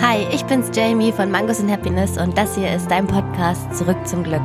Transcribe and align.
Hi, 0.00 0.28
ich 0.32 0.44
bin's 0.44 0.70
Jamie 0.72 1.10
von 1.10 1.28
Mangos 1.28 1.58
and 1.58 1.72
Happiness 1.72 2.18
und 2.18 2.38
das 2.38 2.54
hier 2.54 2.72
ist 2.72 2.88
dein 2.88 3.04
Podcast 3.08 3.74
Zurück 3.74 3.96
zum 4.06 4.22
Glück. 4.22 4.42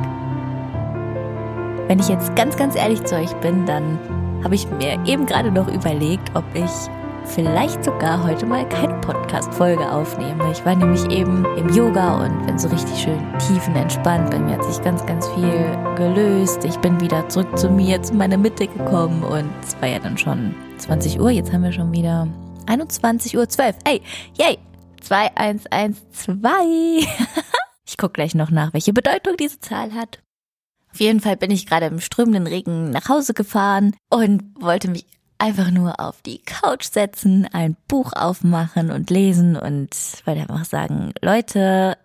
Wenn 1.86 2.00
ich 2.00 2.08
jetzt 2.08 2.34
ganz, 2.34 2.56
ganz 2.56 2.74
ehrlich 2.74 3.04
zu 3.04 3.14
euch 3.14 3.32
bin, 3.34 3.64
dann 3.64 4.00
habe 4.42 4.56
ich 4.56 4.68
mir 4.68 4.98
eben 5.06 5.26
gerade 5.26 5.52
noch 5.52 5.68
überlegt, 5.68 6.32
ob 6.34 6.42
ich 6.54 6.70
vielleicht 7.26 7.84
sogar 7.84 8.24
heute 8.24 8.46
mal 8.46 8.68
keine 8.68 8.94
Podcast-Folge 8.94 9.92
aufnehme. 9.92 10.50
Ich 10.50 10.66
war 10.66 10.74
nämlich 10.74 11.08
eben 11.10 11.44
im 11.56 11.68
Yoga 11.68 12.24
und 12.24 12.46
bin 12.46 12.58
so 12.58 12.66
richtig 12.66 12.98
schön 13.02 13.22
tiefenentspannt. 13.46 14.32
Bei 14.32 14.40
mir 14.40 14.58
hat 14.58 14.64
sich 14.64 14.82
ganz, 14.82 15.06
ganz 15.06 15.28
viel 15.28 15.78
gelöst. 15.94 16.64
Ich 16.64 16.76
bin 16.78 17.00
wieder 17.00 17.28
zurück 17.28 17.56
zu 17.56 17.70
mir, 17.70 18.02
zu 18.02 18.14
meiner 18.14 18.36
Mitte 18.36 18.66
gekommen 18.66 19.22
und 19.22 19.50
es 19.62 19.80
war 19.80 19.88
ja 19.88 20.00
dann 20.00 20.18
schon 20.18 20.52
20 20.78 21.20
Uhr. 21.20 21.30
Jetzt 21.30 21.52
haben 21.52 21.62
wir 21.62 21.72
schon 21.72 21.92
wieder 21.92 22.26
21 22.66 23.38
Uhr 23.38 23.48
12. 23.48 23.76
Ey, 23.84 24.02
yay! 24.36 24.58
2112. 25.04 27.06
ich 27.86 27.96
gucke 27.96 28.14
gleich 28.14 28.34
noch 28.34 28.50
nach, 28.50 28.72
welche 28.72 28.92
Bedeutung 28.92 29.36
diese 29.36 29.60
Zahl 29.60 29.94
hat. 29.94 30.20
Auf 30.92 31.00
jeden 31.00 31.20
Fall 31.20 31.36
bin 31.36 31.50
ich 31.50 31.66
gerade 31.66 31.86
im 31.86 32.00
strömenden 32.00 32.46
Regen 32.46 32.90
nach 32.90 33.08
Hause 33.08 33.34
gefahren 33.34 33.96
und 34.10 34.42
wollte 34.60 34.88
mich 34.88 35.06
einfach 35.38 35.70
nur 35.70 36.00
auf 36.00 36.22
die 36.22 36.38
Couch 36.38 36.84
setzen, 36.84 37.48
ein 37.52 37.76
Buch 37.88 38.12
aufmachen 38.14 38.90
und 38.90 39.10
lesen 39.10 39.56
und 39.56 39.90
wollte 40.24 40.42
einfach 40.42 40.64
sagen, 40.64 41.12
Leute, 41.20 41.98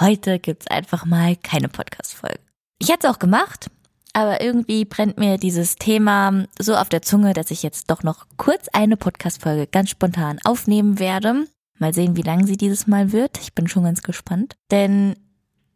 heute 0.00 0.38
gibt's 0.38 0.66
einfach 0.66 1.04
mal 1.04 1.36
keine 1.36 1.68
Podcast-Folge. 1.68 2.40
Ich 2.78 2.88
hätte 2.88 3.06
es 3.06 3.14
auch 3.14 3.18
gemacht, 3.18 3.70
aber 4.12 4.40
irgendwie 4.40 4.84
brennt 4.84 5.18
mir 5.18 5.38
dieses 5.38 5.76
Thema 5.76 6.46
so 6.58 6.74
auf 6.74 6.88
der 6.88 7.02
Zunge, 7.02 7.32
dass 7.32 7.50
ich 7.50 7.62
jetzt 7.62 7.90
doch 7.90 8.02
noch 8.02 8.26
kurz 8.36 8.68
eine 8.72 8.96
Podcast-Folge 8.96 9.66
ganz 9.66 9.90
spontan 9.90 10.38
aufnehmen 10.44 10.98
werde. 10.98 11.46
Mal 11.80 11.94
sehen, 11.94 12.16
wie 12.16 12.22
lang 12.22 12.46
sie 12.46 12.56
dieses 12.56 12.86
Mal 12.86 13.12
wird. 13.12 13.38
Ich 13.40 13.54
bin 13.54 13.68
schon 13.68 13.84
ganz 13.84 14.02
gespannt. 14.02 14.56
Denn 14.70 15.16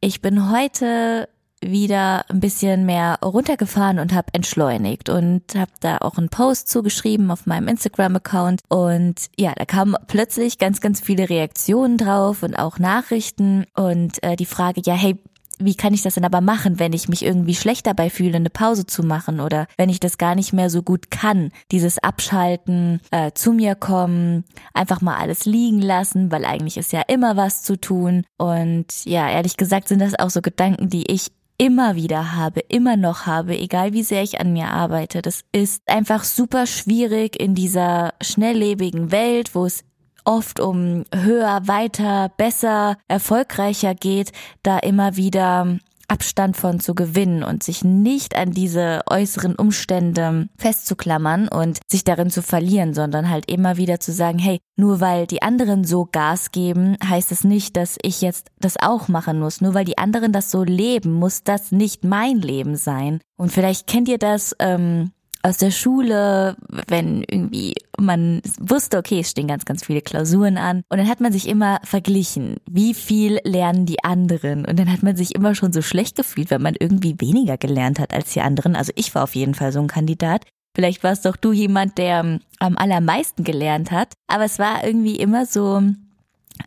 ich 0.01 0.21
bin 0.21 0.51
heute 0.51 1.29
wieder 1.61 2.29
ein 2.29 2.41
bisschen 2.41 2.85
mehr 2.85 3.19
runtergefahren 3.25 3.99
und 3.99 4.13
habe 4.13 4.29
entschleunigt 4.33 5.09
und 5.09 5.43
habe 5.55 5.71
da 5.81 5.99
auch 5.99 6.19
einen 6.19 6.29
Post 6.29 6.69
zugeschrieben 6.69 7.31
auf 7.31 7.47
meinem 7.47 7.69
Instagram-Account 7.69 8.61
und 8.69 9.15
ja, 9.37 9.53
da 9.57 9.65
kamen 9.65 9.97
plötzlich 10.07 10.59
ganz, 10.59 10.81
ganz 10.81 11.01
viele 11.01 11.31
Reaktionen 11.31 11.97
drauf 11.97 12.43
und 12.43 12.55
auch 12.55 12.79
Nachrichten 12.79 13.65
und 13.75 14.23
äh, 14.23 14.37
die 14.37 14.47
Frage, 14.47 14.83
ja, 14.85 14.95
hey, 14.95 15.17
wie 15.59 15.75
kann 15.75 15.95
ich 15.95 16.03
das 16.03 16.15
denn 16.15 16.25
aber 16.25 16.41
machen, 16.41 16.79
wenn 16.79 16.93
ich 16.93 17.09
mich 17.09 17.25
irgendwie 17.25 17.55
schlecht 17.55 17.87
dabei 17.87 18.11
fühle, 18.11 18.37
eine 18.37 18.51
Pause 18.51 18.87
zu 18.87 19.03
machen 19.03 19.41
oder 19.41 19.67
wenn 19.77 19.89
ich 19.89 20.01
das 20.01 20.19
gar 20.19 20.35
nicht 20.35 20.53
mehr 20.53 20.71
so 20.71 20.83
gut 20.83 21.11
kann, 21.11 21.51
dieses 21.71 21.99
Abschalten, 21.99 23.01
äh, 23.11 23.33
zu 23.33 23.53
mir 23.53 23.75
kommen, 23.75 24.45
einfach 24.73 25.01
mal 25.01 25.17
alles 25.17 25.45
liegen 25.45 25.81
lassen, 25.81 26.31
weil 26.31 26.45
eigentlich 26.45 26.77
ist 26.77 26.93
ja 26.93 27.03
immer 27.09 27.37
was 27.37 27.63
zu 27.63 27.81
tun. 27.81 28.25
Und 28.39 28.87
ja, 29.05 29.29
ehrlich 29.31 29.57
gesagt 29.57 29.89
sind 29.89 30.01
das 30.01 30.19
auch 30.19 30.31
so 30.31 30.43
Gedanken, 30.43 30.89
die 30.89 31.11
ich 31.11 31.31
immer 31.57 31.95
wieder 31.95 32.35
habe, 32.35 32.61
immer 32.61 32.97
noch 32.97 33.27
habe, 33.27 33.57
egal 33.57 33.93
wie 33.93 34.03
sehr 34.03 34.23
ich 34.23 34.41
an 34.41 34.53
mir 34.53 34.69
arbeite. 34.69 35.23
Das 35.23 35.43
ist 35.53 35.83
einfach 35.87 36.25
super 36.25 36.67
schwierig 36.67 37.41
in 37.41 37.55
dieser 37.55 38.15
schnelllebigen 38.21 39.13
Welt, 39.13 39.55
wo 39.55 39.65
es 39.65 39.85
oft 40.25 40.61
um 40.61 41.05
höher, 41.15 41.63
weiter, 41.67 42.31
besser, 42.37 42.97
erfolgreicher 43.09 43.95
geht, 43.95 44.33
da 44.63 44.79
immer 44.79 45.17
wieder 45.17 45.79
Abstand 46.09 46.57
von 46.57 46.81
zu 46.81 46.95
gewinnen 46.95 47.43
und 47.43 47.63
sich 47.63 47.85
nicht 47.85 48.37
an 48.37 48.51
diese 48.53 49.03
äußeren 49.09 49.55
Umstände 49.55 50.49
festzuklammern 50.57 51.49
und 51.49 51.79
sich 51.89 52.05
darin 52.05 52.31
zu 52.31 52.43
verlieren, 52.43 52.95
sondern 52.95 53.31
halt 53.31 53.51
immer 53.51 53.77
wieder 53.77 54.01
zu 54.01 54.13
sagen, 54.13 54.39
hey, 54.39 54.61
nur 54.77 55.01
weil 55.01 55.27
die 55.27 55.43
anderen 55.43 55.85
so 55.85 56.07
Gas 56.11 56.51
geben, 56.51 56.97
heißt 57.05 57.33
es 57.33 57.45
nicht, 57.45 57.77
dass 57.77 57.97
ich 58.03 58.21
jetzt 58.21 58.51
das 58.61 58.77
auch 58.77 59.09
machen 59.09 59.41
muss. 59.41 59.61
Nur 59.61 59.75
weil 59.75 59.85
die 59.85 59.99
anderen 59.99 60.33
das 60.33 60.51
so 60.51 60.63
leben, 60.63 61.13
muss 61.13 61.43
das 61.43 61.73
nicht 61.73 62.05
mein 62.05 62.41
Leben 62.41 62.77
sein. 62.77 63.21
Und 63.37 63.51
vielleicht 63.51 63.87
kennt 63.87 64.09
ihr 64.09 64.19
das, 64.19 64.55
ähm, 64.59 65.13
aus 65.45 65.59
der 65.59 65.71
Schule, 65.71 66.57
wenn 66.89 67.23
irgendwie 67.23 67.75
man 67.99 68.41
wusste, 68.59 68.97
okay, 68.97 69.21
es 69.21 69.31
stehen 69.31 69.47
ganz, 69.47 69.67
ganz 69.67 69.85
viele 69.85 70.01
Klausuren 70.01 70.57
an. 70.57 70.83
Und 70.89 70.99
dann 70.99 71.09
hat 71.09 71.21
man 71.21 71.33
sich 71.33 71.47
immer 71.47 71.81
verglichen, 71.85 72.57
wie 72.69 72.95
viel 72.95 73.41
lernen 73.45 73.85
die 73.85 74.03
anderen. 74.03 74.65
Und 74.65 74.79
dann 74.79 74.91
hat 74.91 75.03
man 75.03 75.17
sich 75.17 75.35
immer 75.35 75.55
schon 75.55 75.73
so 75.73 75.83
schlecht 75.83 76.17
gefühlt, 76.17 76.51
wenn 76.51 76.63
man 76.63 76.75
irgendwie 76.79 77.21
weniger 77.21 77.59
gelernt 77.59 77.99
hat 77.99 78.15
als 78.15 78.33
die 78.33 78.41
anderen. 78.41 78.75
Also 78.75 78.93
ich 78.97 79.15
war 79.15 79.23
auf 79.23 79.35
jeden 79.35 79.55
Fall 79.55 79.71
so 79.71 79.81
ein 79.81 79.87
Kandidat. 79.87 80.47
Vielleicht 80.75 81.05
warst 81.05 81.27
doch 81.27 81.37
du 81.37 81.53
jemand, 81.53 81.99
der 81.99 82.41
am 82.59 82.77
allermeisten 82.77 83.45
gelernt 83.45 83.91
hat. 83.91 84.15
Aber 84.27 84.45
es 84.45 84.59
war 84.59 84.83
irgendwie 84.83 85.17
immer 85.17 85.45
so, 85.45 85.83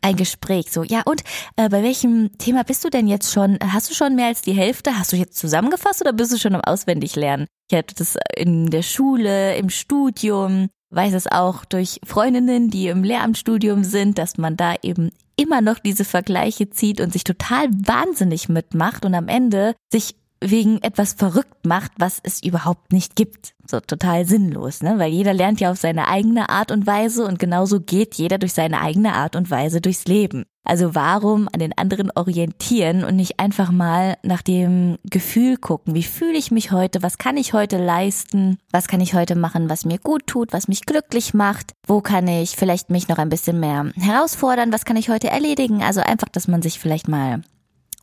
ein 0.02 0.16
Gespräch. 0.16 0.72
So, 0.72 0.84
ja, 0.84 1.02
und 1.06 1.24
äh, 1.56 1.70
bei 1.70 1.84
welchem 1.84 2.38
Thema 2.38 2.64
bist 2.64 2.84
du 2.84 2.90
denn 2.90 3.08
jetzt 3.08 3.32
schon? 3.32 3.58
Hast 3.64 3.90
du 3.90 3.94
schon 3.94 4.16
mehr 4.16 4.28
als 4.28 4.42
die 4.42 4.54
Hälfte? 4.54 4.98
Hast 4.98 5.14
du 5.14 5.18
jetzt 5.18 5.38
zusammengefasst 5.38 6.02
oder 6.02 6.14
bist 6.14 6.34
du 6.34 6.38
schon 6.38 6.56
am 6.56 6.62
Auswendiglernen? 6.62 7.48
Ich 7.70 7.78
hatte 7.78 7.96
das 7.96 8.18
in 8.36 8.70
der 8.70 8.84
Schule, 8.84 9.56
im 9.56 9.70
Studium, 9.70 10.70
weiß 10.90 11.14
es 11.14 11.28
auch 11.28 11.66
durch 11.66 12.00
Freundinnen, 12.06 12.70
die 12.70 12.88
im 12.88 13.04
Lehramtsstudium 13.04 13.84
sind, 13.84 14.18
dass 14.18 14.38
man 14.38 14.58
da 14.58 14.76
eben 14.82 15.12
immer 15.36 15.62
noch 15.62 15.80
diese 15.80 16.06
Vergleiche 16.06 16.70
zieht 16.70 17.00
und 17.00 17.14
sich 17.14 17.24
total 17.24 17.68
wahnsinnig 17.70 18.50
mitmacht 18.50 19.06
und 19.06 19.14
am 19.14 19.28
Ende 19.28 19.76
sich 19.92 20.16
wegen 20.42 20.82
etwas 20.82 21.14
verrückt 21.14 21.66
macht, 21.66 21.92
was 21.98 22.20
es 22.24 22.44
überhaupt 22.44 22.92
nicht 22.92 23.16
gibt. 23.16 23.54
So 23.70 23.80
total 23.80 24.26
sinnlos, 24.26 24.82
ne? 24.82 24.98
Weil 24.98 25.12
jeder 25.12 25.34
lernt 25.34 25.60
ja 25.60 25.72
auf 25.72 25.78
seine 25.78 26.08
eigene 26.08 26.50
Art 26.50 26.72
und 26.72 26.88
Weise 26.88 27.26
und 27.26 27.40
genauso 27.40 27.82
geht 27.82 28.16
jeder 28.16 28.38
durch 28.38 28.54
seine 28.54 28.82
eigene 28.82 29.14
Art 29.14 29.36
und 29.36 29.52
Weise 29.52 29.82
durchs 29.82 30.06
Leben. 30.06 30.46
Also 30.64 30.96
warum 30.96 31.48
an 31.54 31.60
den 31.60 31.78
anderen 31.78 32.12
orientieren 32.14 33.06
und 33.06 33.16
nicht 33.16 33.40
einfach 33.40 33.72
mal 33.72 34.18
nach 34.22 34.42
dem 34.42 34.98
Gefühl 35.06 35.56
gucken? 35.56 35.96
Wie 35.96 36.04
fühle 36.04 36.38
ich 36.38 36.52
mich 36.52 36.72
heute? 36.72 37.02
Was 37.02 37.18
kann 37.18 37.38
ich 37.38 37.54
heute 37.54 37.78
leisten? 37.78 38.58
Was 38.72 38.88
kann 38.88 39.00
ich 39.00 39.14
heute 39.14 39.36
machen, 39.36 39.70
was 39.70 39.86
mir 39.86 39.98
gut 39.98 40.28
tut, 40.28 40.52
was 40.52 40.68
mich 40.68 40.86
glücklich 40.86 41.34
macht? 41.34 41.72
Wo 41.88 42.02
kann 42.02 42.28
ich 42.28 42.58
vielleicht 42.58 42.90
mich 42.90 43.08
noch 43.08 43.18
ein 43.18 43.30
bisschen 43.30 43.62
mehr 43.62 43.92
herausfordern? 43.96 44.74
Was 44.74 44.84
kann 44.84 44.98
ich 44.98 45.10
heute 45.10 45.30
erledigen? 45.30 45.84
Also 45.84 46.02
einfach, 46.02 46.28
dass 46.30 46.50
man 46.50 46.62
sich 46.62 46.80
vielleicht 46.80 47.08
mal 47.08 47.42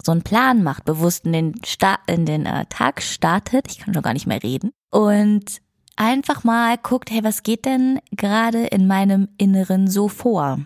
so 0.03 0.12
einen 0.12 0.22
Plan 0.22 0.62
macht, 0.62 0.84
bewusst 0.84 1.25
in 1.27 1.32
den, 1.32 1.55
Sta 1.65 1.99
in 2.06 2.27
den 2.27 2.47
äh, 2.47 2.66
Tag 2.66 3.03
startet, 3.03 3.71
ich 3.71 3.78
kann 3.78 3.94
schon 3.94 4.03
gar 4.03 4.12
nicht 4.12 4.27
mehr 4.27 4.43
reden, 4.43 4.71
und 4.91 5.60
einfach 5.97 6.44
mal 6.44 6.77
guckt, 6.78 7.10
hey, 7.10 7.22
was 7.25 7.43
geht 7.43 7.65
denn 7.65 8.00
gerade 8.12 8.66
in 8.66 8.87
meinem 8.87 9.28
Inneren 9.38 9.88
so 9.88 10.09
vor? 10.09 10.59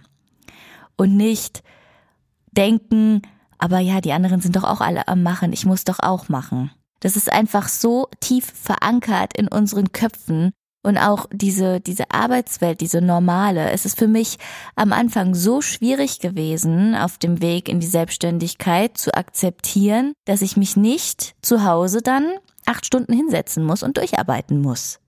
Und 0.96 1.16
nicht 1.16 1.62
denken, 2.52 3.22
aber 3.58 3.78
ja, 3.78 4.00
die 4.00 4.12
anderen 4.12 4.40
sind 4.40 4.56
doch 4.56 4.64
auch 4.64 4.80
alle 4.80 5.06
am 5.08 5.22
Machen, 5.22 5.52
ich 5.52 5.66
muss 5.66 5.84
doch 5.84 5.98
auch 6.00 6.28
machen. 6.28 6.70
Das 7.00 7.16
ist 7.16 7.32
einfach 7.32 7.68
so 7.68 8.08
tief 8.20 8.46
verankert 8.46 9.36
in 9.36 9.46
unseren 9.48 9.92
Köpfen, 9.92 10.52
und 10.82 10.96
auch 10.96 11.26
diese, 11.32 11.80
diese 11.80 12.10
Arbeitswelt, 12.10 12.80
diese 12.80 13.00
normale, 13.00 13.70
es 13.70 13.84
ist 13.84 13.98
für 13.98 14.08
mich 14.08 14.38
am 14.76 14.92
Anfang 14.92 15.34
so 15.34 15.60
schwierig 15.60 16.20
gewesen, 16.20 16.94
auf 16.94 17.18
dem 17.18 17.42
Weg 17.42 17.68
in 17.68 17.80
die 17.80 17.86
Selbstständigkeit 17.86 18.96
zu 18.96 19.14
akzeptieren, 19.14 20.12
dass 20.24 20.42
ich 20.42 20.56
mich 20.56 20.76
nicht 20.76 21.34
zu 21.42 21.64
Hause 21.64 22.00
dann 22.00 22.32
acht 22.64 22.86
Stunden 22.86 23.12
hinsetzen 23.12 23.64
muss 23.64 23.82
und 23.82 23.96
durcharbeiten 23.96 24.60
muss. 24.60 25.00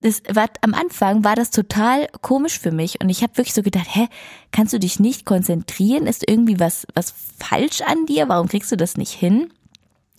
Das 0.00 0.22
war, 0.32 0.48
am 0.60 0.74
Anfang 0.74 1.24
war 1.24 1.34
das 1.34 1.50
total 1.50 2.06
komisch 2.22 2.58
für 2.60 2.70
mich 2.70 3.00
und 3.00 3.08
ich 3.08 3.22
habe 3.22 3.36
wirklich 3.36 3.54
so 3.54 3.62
gedacht, 3.62 3.88
hä, 3.90 4.06
kannst 4.52 4.72
du 4.72 4.78
dich 4.78 5.00
nicht 5.00 5.26
konzentrieren? 5.26 6.06
Ist 6.06 6.28
irgendwie 6.28 6.60
was, 6.60 6.86
was 6.94 7.12
falsch 7.36 7.80
an 7.80 8.06
dir? 8.06 8.28
Warum 8.28 8.46
kriegst 8.46 8.70
du 8.70 8.76
das 8.76 8.96
nicht 8.96 9.12
hin? 9.12 9.52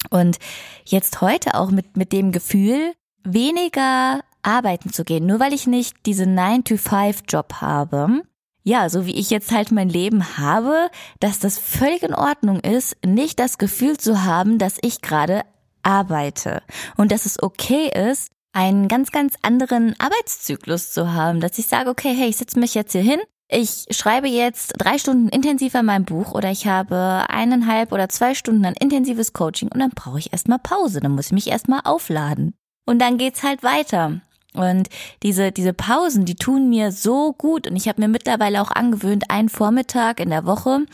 Und 0.09 0.37
jetzt 0.85 1.21
heute 1.21 1.55
auch 1.55 1.71
mit, 1.71 1.95
mit 1.95 2.11
dem 2.11 2.33
Gefühl, 2.33 2.93
weniger 3.23 4.21
arbeiten 4.41 4.91
zu 4.91 5.03
gehen, 5.03 5.25
nur 5.25 5.39
weil 5.39 5.53
ich 5.53 5.67
nicht 5.67 6.05
diesen 6.05 6.37
9-to-5-Job 6.37 7.55
habe. 7.61 8.21
Ja, 8.63 8.89
so 8.89 9.05
wie 9.05 9.15
ich 9.15 9.29
jetzt 9.29 9.51
halt 9.51 9.71
mein 9.71 9.89
Leben 9.89 10.37
habe, 10.37 10.89
dass 11.19 11.39
das 11.39 11.57
völlig 11.57 12.03
in 12.03 12.13
Ordnung 12.13 12.59
ist, 12.59 12.97
nicht 13.05 13.39
das 13.39 13.57
Gefühl 13.57 13.97
zu 13.97 14.23
haben, 14.23 14.57
dass 14.57 14.77
ich 14.81 15.01
gerade 15.01 15.43
arbeite 15.81 16.61
und 16.97 17.11
dass 17.11 17.25
es 17.25 17.41
okay 17.41 17.89
ist, 18.09 18.31
einen 18.51 18.87
ganz, 18.87 19.11
ganz 19.11 19.35
anderen 19.41 19.95
Arbeitszyklus 19.99 20.91
zu 20.91 21.13
haben, 21.13 21.39
dass 21.39 21.57
ich 21.57 21.67
sage, 21.67 21.89
okay, 21.89 22.13
hey, 22.15 22.29
ich 22.29 22.37
setze 22.37 22.59
mich 22.59 22.73
jetzt 22.73 22.91
hier 22.91 23.01
hin, 23.01 23.19
ich 23.47 23.85
schreibe 23.91 24.27
jetzt 24.27 24.73
drei 24.77 24.97
Stunden 24.97 25.29
intensiver 25.29 25.81
mein 25.81 26.05
Buch 26.05 26.33
oder 26.33 26.51
ich 26.51 26.67
habe 26.67 27.25
eineinhalb 27.29 27.91
oder 27.91 28.09
zwei 28.09 28.35
Stunden 28.35 28.65
ein 28.65 28.75
intensives 28.75 29.33
Coaching 29.33 29.69
und 29.71 29.79
dann 29.79 29.91
brauche 29.91 30.19
ich 30.19 30.31
erstmal 30.31 30.59
Pause, 30.59 30.99
dann 30.99 31.13
muss 31.13 31.27
ich 31.27 31.31
mich 31.31 31.47
erstmal 31.47 31.81
aufladen. 31.83 32.53
Und 32.85 32.99
dann 32.99 33.17
geht's 33.17 33.43
halt 33.43 33.63
weiter. 33.63 34.21
Und 34.53 34.89
diese, 35.23 35.51
diese 35.51 35.73
Pausen, 35.73 36.25
die 36.25 36.35
tun 36.35 36.69
mir 36.69 36.91
so 36.91 37.33
gut. 37.33 37.67
Und 37.67 37.75
ich 37.75 37.87
habe 37.87 38.01
mir 38.01 38.07
mittlerweile 38.07 38.61
auch 38.61 38.71
angewöhnt, 38.71 39.25
einen 39.29 39.49
Vormittag 39.49 40.19
in 40.19 40.29
der 40.29 40.45
Woche, 40.45 40.85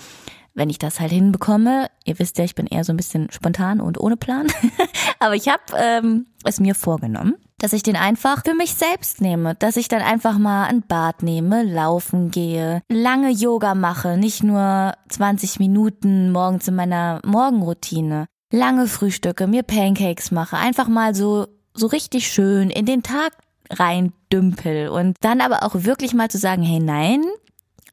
wenn 0.55 0.69
ich 0.69 0.79
das 0.79 0.99
halt 0.99 1.11
hinbekomme, 1.11 1.87
ihr 2.05 2.17
wisst 2.17 2.37
ja, 2.37 2.45
ich 2.45 2.55
bin 2.55 2.65
eher 2.65 2.83
so 2.83 2.93
ein 2.93 2.97
bisschen 2.97 3.29
spontan 3.29 3.81
und 3.81 3.99
ohne 3.99 4.17
Plan, 4.17 4.47
aber 5.19 5.35
ich 5.35 5.49
habe 5.49 5.61
ähm, 5.77 6.27
es 6.45 6.61
mir 6.61 6.75
vorgenommen, 6.75 7.35
dass 7.59 7.73
ich 7.73 7.83
den 7.83 7.97
einfach 7.97 8.43
für 8.45 8.55
mich 8.55 8.73
selbst 8.73 9.19
nehme, 9.19 9.55
dass 9.55 9.75
ich 9.75 9.89
dann 9.89 10.01
einfach 10.01 10.37
mal 10.37 10.65
ein 10.65 10.81
Bad 10.81 11.23
nehme, 11.23 11.63
laufen 11.63 12.31
gehe, 12.31 12.81
lange 12.89 13.31
Yoga 13.31 13.75
mache, 13.75 14.17
nicht 14.17 14.43
nur 14.43 14.93
20 15.09 15.59
Minuten 15.59 16.31
morgens 16.31 16.67
in 16.69 16.75
meiner 16.75 17.19
Morgenroutine, 17.25 18.27
lange 18.51 18.87
Frühstücke, 18.87 19.47
mir 19.47 19.63
Pancakes 19.63 20.31
mache, 20.31 20.55
einfach 20.55 20.87
mal 20.87 21.13
so 21.13 21.47
so 21.77 21.87
richtig 21.87 22.29
schön 22.29 22.69
in 22.69 22.85
den 22.85 23.03
Tag 23.03 23.33
rein 23.69 24.13
dümpel 24.31 24.89
und 24.89 25.17
dann 25.21 25.41
aber 25.41 25.63
auch 25.63 25.75
wirklich 25.75 26.13
mal 26.13 26.29
zu 26.29 26.37
sagen, 26.37 26.63
hey 26.63 26.79
nein, 26.79 27.23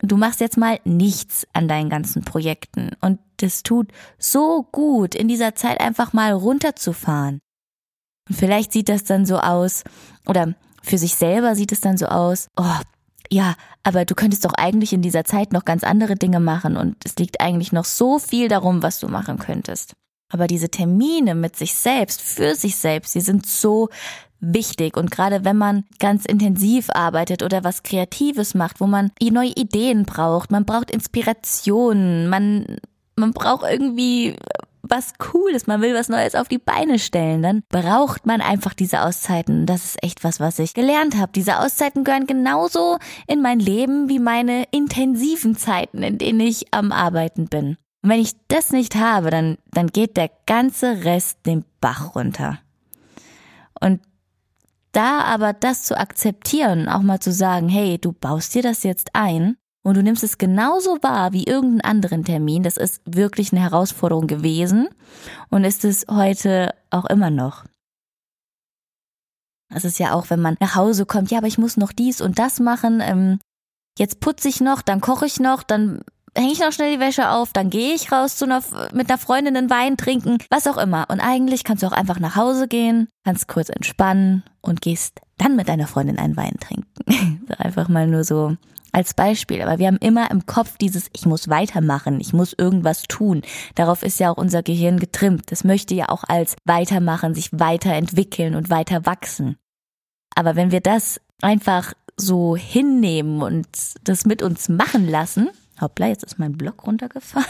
du 0.01 0.17
machst 0.17 0.41
jetzt 0.41 0.57
mal 0.57 0.81
nichts 0.85 1.47
an 1.53 1.69
deinen 1.69 1.91
ganzen 1.91 2.23
Projekten 2.23 2.91
und 3.01 3.19
es 3.41 3.63
tut 3.63 3.89
so 4.19 4.67
gut, 4.71 5.15
in 5.15 5.29
dieser 5.29 5.55
Zeit 5.55 5.81
einfach 5.81 6.13
mal 6.13 6.33
runterzufahren. 6.33 7.41
Und 8.29 8.37
vielleicht 8.37 8.73
sieht 8.73 8.89
das 8.89 9.05
dann 9.05 9.27
so 9.27 9.39
aus, 9.39 9.83
oder 10.27 10.55
für 10.83 10.99
sich 10.99 11.17
selber 11.17 11.55
sieht 11.55 11.73
es 11.73 11.81
dann 11.81 11.97
so 11.97 12.07
aus, 12.07 12.49
oh, 12.57 12.81
ja, 13.31 13.55
aber 13.83 14.05
du 14.05 14.15
könntest 14.15 14.45
doch 14.45 14.55
eigentlich 14.55 14.93
in 14.93 15.03
dieser 15.03 15.25
Zeit 15.25 15.53
noch 15.53 15.65
ganz 15.65 15.85
andere 15.85 16.17
Dinge 16.17 16.39
machen 16.39 16.77
und 16.77 16.97
es 17.05 17.17
liegt 17.17 17.41
eigentlich 17.41 17.73
noch 17.73 17.85
so 17.85 18.19
viel 18.19 18.49
darum, 18.49 18.83
was 18.83 19.01
du 19.01 19.09
machen 19.09 19.39
könntest. 19.39 19.95
Aber 20.31 20.47
diese 20.47 20.71
Termine 20.71 21.35
mit 21.35 21.57
sich 21.57 21.75
selbst, 21.75 22.21
für 22.21 22.55
sich 22.55 22.77
selbst, 22.77 23.15
die 23.15 23.21
sind 23.21 23.47
so 23.47 23.89
wichtig. 24.43 24.97
Und 24.97 25.11
gerade 25.11 25.45
wenn 25.45 25.57
man 25.57 25.85
ganz 25.99 26.27
intensiv 26.27 26.91
arbeitet 26.91 27.43
oder 27.43 27.65
was 27.65 27.83
Kreatives 27.83 28.55
macht, 28.55 28.81
wo 28.81 28.87
man 28.87 29.13
neue 29.23 29.53
Ideen 29.55 30.05
braucht, 30.05 30.51
man 30.51 30.67
braucht 30.67 30.91
Inspirationen, 30.91 32.29
man, 32.29 32.77
man 33.17 33.33
braucht 33.33 33.65
irgendwie 33.71 34.37
was 34.83 35.15
Cooles, 35.17 35.67
man 35.67 35.81
will 35.81 35.95
was 35.95 36.09
Neues 36.09 36.35
auf 36.35 36.49
die 36.49 36.59
Beine 36.59 36.99
stellen, 36.99 37.43
dann 37.43 37.63
braucht 37.69 38.27
man 38.27 38.41
einfach 38.41 38.75
diese 38.75 39.03
Auszeiten. 39.03 39.65
Das 39.65 39.85
ist 39.85 40.03
echt 40.03 40.25
was, 40.25 40.41
was 40.41 40.59
ich 40.59 40.75
gelernt 40.75 41.17
habe. 41.17 41.33
Diese 41.33 41.61
Auszeiten 41.61 42.05
gehören 42.05 42.27
genauso 42.27 42.99
in 43.27 43.41
mein 43.41 43.61
Leben 43.61 44.09
wie 44.09 44.19
meine 44.19 44.65
intensiven 44.73 45.57
Zeiten, 45.57 46.03
in 46.03 46.19
denen 46.19 46.41
ich 46.41 46.75
am 46.75 46.91
Arbeiten 46.91 47.47
bin. 47.47 47.77
Und 48.03 48.11
wenn 48.11 48.21
ich 48.21 48.33
das 48.49 48.73
nicht 48.73 48.97
habe, 48.97 49.31
dann, 49.31 49.57
dann 49.71 49.87
geht 49.87 50.17
der 50.17 50.31
ganze 50.47 51.05
Rest 51.05 51.47
den 51.47 51.65
Bach 51.81 52.17
runter. 52.17 52.59
Und 53.81 54.01
da 54.93 55.23
aber 55.23 55.53
das 55.53 55.85
zu 55.85 55.99
akzeptieren, 55.99 56.89
auch 56.89 57.03
mal 57.03 57.21
zu 57.21 57.33
sagen, 57.33 57.69
hey, 57.69 57.99
du 57.99 58.13
baust 58.13 58.55
dir 58.55 58.63
das 58.63 58.83
jetzt 58.83 59.11
ein 59.15 59.57
und 59.83 59.97
du 59.97 60.03
nimmst 60.03 60.23
es 60.23 60.39
genauso 60.39 61.03
wahr 61.03 61.33
wie 61.33 61.45
irgendeinen 61.45 61.81
anderen 61.81 62.25
Termin, 62.25 62.63
das 62.63 62.77
ist 62.77 63.01
wirklich 63.05 63.53
eine 63.53 63.63
Herausforderung 63.63 64.27
gewesen 64.27 64.89
und 65.51 65.65
ist 65.65 65.85
es 65.85 66.07
heute 66.09 66.75
auch 66.91 67.07
immer 67.07 67.31
noch. 67.31 67.65
Das 69.73 69.85
ist 69.85 69.99
ja 69.99 70.13
auch, 70.13 70.29
wenn 70.29 70.41
man 70.41 70.57
nach 70.61 70.77
Hause 70.77 71.07
kommt, 71.07 71.31
ja, 71.31 71.39
aber 71.39 71.47
ich 71.47 71.59
muss 71.59 71.77
noch 71.79 71.93
dies 71.93 72.21
und 72.21 72.39
das 72.39 72.61
machen, 72.61 73.01
ähm, 73.01 73.39
jetzt 73.99 74.21
putze 74.21 74.49
ich 74.49 74.61
noch, 74.61 74.83
dann 74.83 75.01
koche 75.01 75.27
ich 75.27 75.41
noch, 75.41 75.63
dann 75.63 76.03
hänge 76.37 76.53
ich 76.53 76.61
noch 76.61 76.73
schnell 76.73 76.95
die 76.95 77.01
Wäsche 77.01 77.31
auf, 77.31 77.53
dann 77.53 77.71
gehe 77.71 77.95
ich 77.95 78.11
raus 78.13 78.37
zu 78.37 78.45
einer, 78.45 78.63
mit 78.93 79.11
einer 79.11 79.19
Freundin 79.19 79.57
einen 79.57 79.71
Wein 79.71 79.97
trinken, 79.97 80.39
was 80.51 80.67
auch 80.67 80.79
immer. 80.79 81.07
Und 81.09 81.21
eigentlich 81.21 81.65
kannst 81.65 81.83
du 81.83 81.87
auch 81.87 81.93
einfach 81.93 82.19
nach 82.19 82.37
Hause 82.37 82.69
gehen, 82.69 83.09
kannst 83.25 83.49
kurz 83.49 83.69
entspannen 83.69 84.43
und 84.61 84.81
gehst 84.81 85.21
dann 85.39 85.57
mit 85.57 85.69
deiner 85.69 85.87
Freundin 85.87 86.19
einen 86.19 86.37
Wein 86.37 86.57
trinken. 86.61 87.47
einfach 87.59 87.89
mal 87.89 88.07
nur 88.07 88.25
so 88.25 88.57
als 88.93 89.15
Beispiel. 89.15 89.63
Aber 89.63 89.79
wir 89.79 89.87
haben 89.87 89.99
immer 89.99 90.31
im 90.31 90.47
Kopf 90.47 90.77
dieses, 90.79 91.09
ich 91.15 91.27
muss 91.27 91.49
weitermachen, 91.49 92.21
ich 92.21 92.33
muss 92.33 92.55
irgendwas 92.57 93.03
tun. 93.05 93.43
Darauf 93.75 94.03
ist 94.03 94.21
ja 94.21 94.31
auch 94.31 94.37
unser 94.37 94.63
Gehirn 94.63 95.01
getrimmt. 95.01 95.51
Das 95.51 95.65
möchte 95.65 95.95
ja 95.95 96.09
auch 96.09 96.25
als 96.29 96.57
weitermachen, 96.65 97.35
sich 97.35 97.51
weiterentwickeln 97.53 98.55
und 98.55 98.71
weiter 98.71 99.07
wachsen. 99.07 99.57
Aber 100.35 100.57
wenn 100.57 100.71
wir 100.71 100.81
das 100.81 101.21
einfach 101.41 101.95
so 102.17 102.57
hinnehmen 102.57 103.43
und 103.43 103.67
das 104.05 104.27
mit 104.27 104.43
uns 104.43 104.69
machen 104.69 105.09
lassen, 105.09 105.51
hoppla, 105.83 106.09
jetzt 106.09 106.25
ist 106.25 106.39
mein 106.39 106.57
Block 106.57 106.87
runtergefallen, 106.87 107.47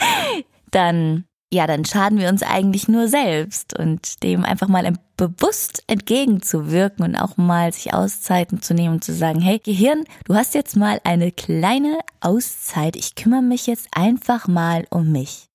dann, 0.70 1.24
ja, 1.52 1.66
dann 1.66 1.84
schaden 1.84 2.18
wir 2.18 2.28
uns 2.28 2.42
eigentlich 2.42 2.88
nur 2.88 3.08
selbst 3.08 3.78
und 3.78 4.22
dem 4.22 4.44
einfach 4.44 4.68
mal 4.68 4.92
bewusst 5.16 5.84
entgegenzuwirken 5.86 7.04
und 7.04 7.16
auch 7.16 7.36
mal 7.36 7.72
sich 7.72 7.94
Auszeiten 7.94 8.62
zu 8.62 8.74
nehmen 8.74 8.94
und 8.94 9.04
zu 9.04 9.12
sagen, 9.12 9.40
hey, 9.40 9.58
Gehirn, 9.58 10.04
du 10.24 10.34
hast 10.34 10.54
jetzt 10.54 10.76
mal 10.76 11.00
eine 11.04 11.30
kleine 11.30 11.98
Auszeit. 12.20 12.96
Ich 12.96 13.14
kümmere 13.14 13.42
mich 13.42 13.66
jetzt 13.66 13.88
einfach 13.92 14.48
mal 14.48 14.86
um 14.90 15.12
mich. 15.12 15.48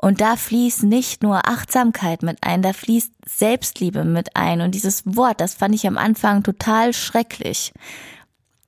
Und 0.00 0.20
da 0.20 0.36
fließt 0.36 0.84
nicht 0.84 1.24
nur 1.24 1.48
Achtsamkeit 1.48 2.22
mit 2.22 2.38
ein, 2.42 2.62
da 2.62 2.72
fließt 2.72 3.12
Selbstliebe 3.26 4.04
mit 4.04 4.36
ein. 4.36 4.60
Und 4.60 4.72
dieses 4.76 5.02
Wort, 5.04 5.40
das 5.40 5.54
fand 5.54 5.74
ich 5.74 5.88
am 5.88 5.98
Anfang 5.98 6.44
total 6.44 6.92
schrecklich. 6.92 7.72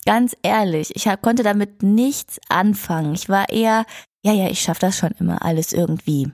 Ganz 0.06 0.35
ehrlich, 0.43 0.97
ich 0.97 1.06
konnte 1.20 1.43
damit 1.43 1.82
nichts 1.82 2.38
anfangen. 2.49 3.14
Ich 3.14 3.29
war 3.29 3.50
eher, 3.50 3.85
ja, 4.23 4.32
ja, 4.32 4.49
ich 4.49 4.61
schaffe 4.61 4.81
das 4.81 4.97
schon 4.97 5.11
immer 5.19 5.44
alles 5.44 5.73
irgendwie. 5.73 6.32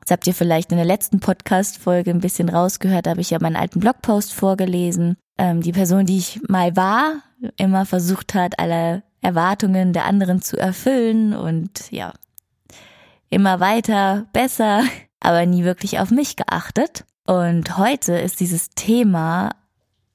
Jetzt 0.00 0.10
habt 0.10 0.26
ihr 0.26 0.34
vielleicht 0.34 0.70
in 0.72 0.78
der 0.78 0.86
letzten 0.86 1.20
Podcast-Folge 1.20 2.10
ein 2.10 2.20
bisschen 2.20 2.48
rausgehört, 2.48 3.04
da 3.04 3.10
habe 3.10 3.20
ich 3.20 3.30
ja 3.30 3.38
meinen 3.40 3.56
alten 3.56 3.80
Blogpost 3.80 4.32
vorgelesen. 4.32 5.18
Ähm, 5.36 5.60
die 5.60 5.72
Person, 5.72 6.06
die 6.06 6.16
ich 6.16 6.40
mal 6.48 6.76
war, 6.76 7.22
immer 7.58 7.84
versucht 7.84 8.34
hat, 8.34 8.58
alle 8.58 9.02
Erwartungen 9.20 9.92
der 9.92 10.06
anderen 10.06 10.40
zu 10.40 10.56
erfüllen 10.56 11.34
und 11.34 11.90
ja, 11.90 12.14
immer 13.28 13.60
weiter, 13.60 14.26
besser, 14.32 14.82
aber 15.20 15.44
nie 15.44 15.64
wirklich 15.64 15.98
auf 15.98 16.10
mich 16.10 16.36
geachtet. 16.36 17.04
Und 17.26 17.76
heute 17.76 18.14
ist 18.14 18.40
dieses 18.40 18.70
Thema 18.70 19.50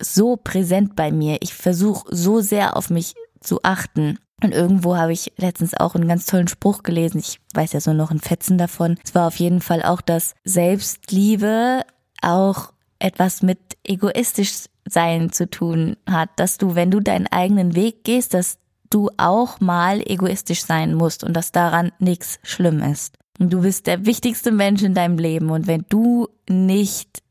so 0.03 0.37
präsent 0.37 0.95
bei 0.95 1.11
mir. 1.11 1.37
Ich 1.41 1.53
versuche 1.53 2.15
so 2.15 2.41
sehr 2.41 2.77
auf 2.77 2.89
mich 2.89 3.13
zu 3.39 3.61
achten. 3.63 4.19
Und 4.41 4.53
irgendwo 4.53 4.97
habe 4.97 5.13
ich 5.13 5.31
letztens 5.37 5.73
auch 5.73 5.95
einen 5.95 6.07
ganz 6.07 6.25
tollen 6.25 6.47
Spruch 6.47 6.83
gelesen. 6.83 7.19
Ich 7.19 7.39
weiß 7.53 7.73
ja 7.73 7.79
so 7.79 7.93
noch 7.93 8.11
ein 8.11 8.19
Fetzen 8.19 8.57
davon. 8.57 8.97
Es 9.03 9.15
war 9.15 9.27
auf 9.27 9.37
jeden 9.37 9.61
Fall 9.61 9.83
auch, 9.83 10.01
dass 10.01 10.35
Selbstliebe 10.43 11.83
auch 12.21 12.73
etwas 12.99 13.41
mit 13.41 13.59
egoistisch 13.83 14.65
sein 14.85 15.31
zu 15.31 15.49
tun 15.49 15.97
hat, 16.09 16.29
dass 16.37 16.57
du, 16.57 16.75
wenn 16.75 16.91
du 16.91 16.99
deinen 16.99 17.27
eigenen 17.27 17.75
Weg 17.75 18.03
gehst, 18.03 18.33
dass 18.33 18.57
du 18.89 19.09
auch 19.17 19.59
mal 19.59 20.01
egoistisch 20.05 20.63
sein 20.63 20.93
musst 20.93 21.23
und 21.23 21.33
dass 21.33 21.51
daran 21.51 21.91
nichts 21.99 22.39
schlimm 22.43 22.81
ist. 22.81 23.17
Du 23.39 23.61
bist 23.61 23.87
der 23.87 24.05
wichtigste 24.05 24.51
Mensch 24.51 24.83
in 24.83 24.93
deinem 24.93 25.17
Leben 25.17 25.49
und 25.49 25.67
wenn 25.67 25.85
du 25.89 26.27
nicht 26.47 27.23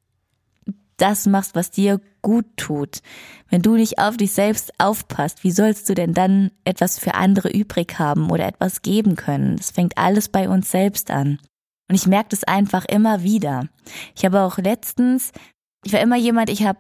das 0.97 1.27
machst, 1.27 1.55
was 1.55 1.71
dir 1.71 2.01
gut 2.23 2.47
tut, 2.57 3.03
wenn 3.51 3.63
du 3.63 3.75
nicht 3.75 3.99
auf 3.99 4.17
dich 4.17 4.33
selbst 4.33 4.73
aufpasst, 4.79 5.45
wie 5.45 5.51
sollst 5.51 5.89
du 5.89 5.95
denn 5.95 6.15
dann 6.15 6.51
etwas 6.65 6.99
für 6.99 7.15
andere 7.15 7.51
übrig 7.51 7.99
haben 7.99 8.31
oder 8.31 8.47
etwas 8.47 8.83
geben 8.83 9.17
können? 9.17 9.57
Das 9.57 9.71
fängt 9.71 9.99
alles 9.99 10.29
bei 10.29 10.49
uns 10.49 10.71
selbst 10.71 11.11
an. 11.11 11.39
Und 11.89 11.97
ich 11.97 12.07
merke 12.07 12.31
das 12.31 12.45
einfach 12.45 12.85
immer 12.87 13.23
wieder. 13.23 13.69
Ich 14.17 14.25
habe 14.25 14.41
auch 14.41 14.57
letztens, 14.59 15.33
ich 15.85 15.93
war 15.93 16.01
immer 16.01 16.17
jemand, 16.17 16.49
ich 16.49 16.65
habe 16.65 16.79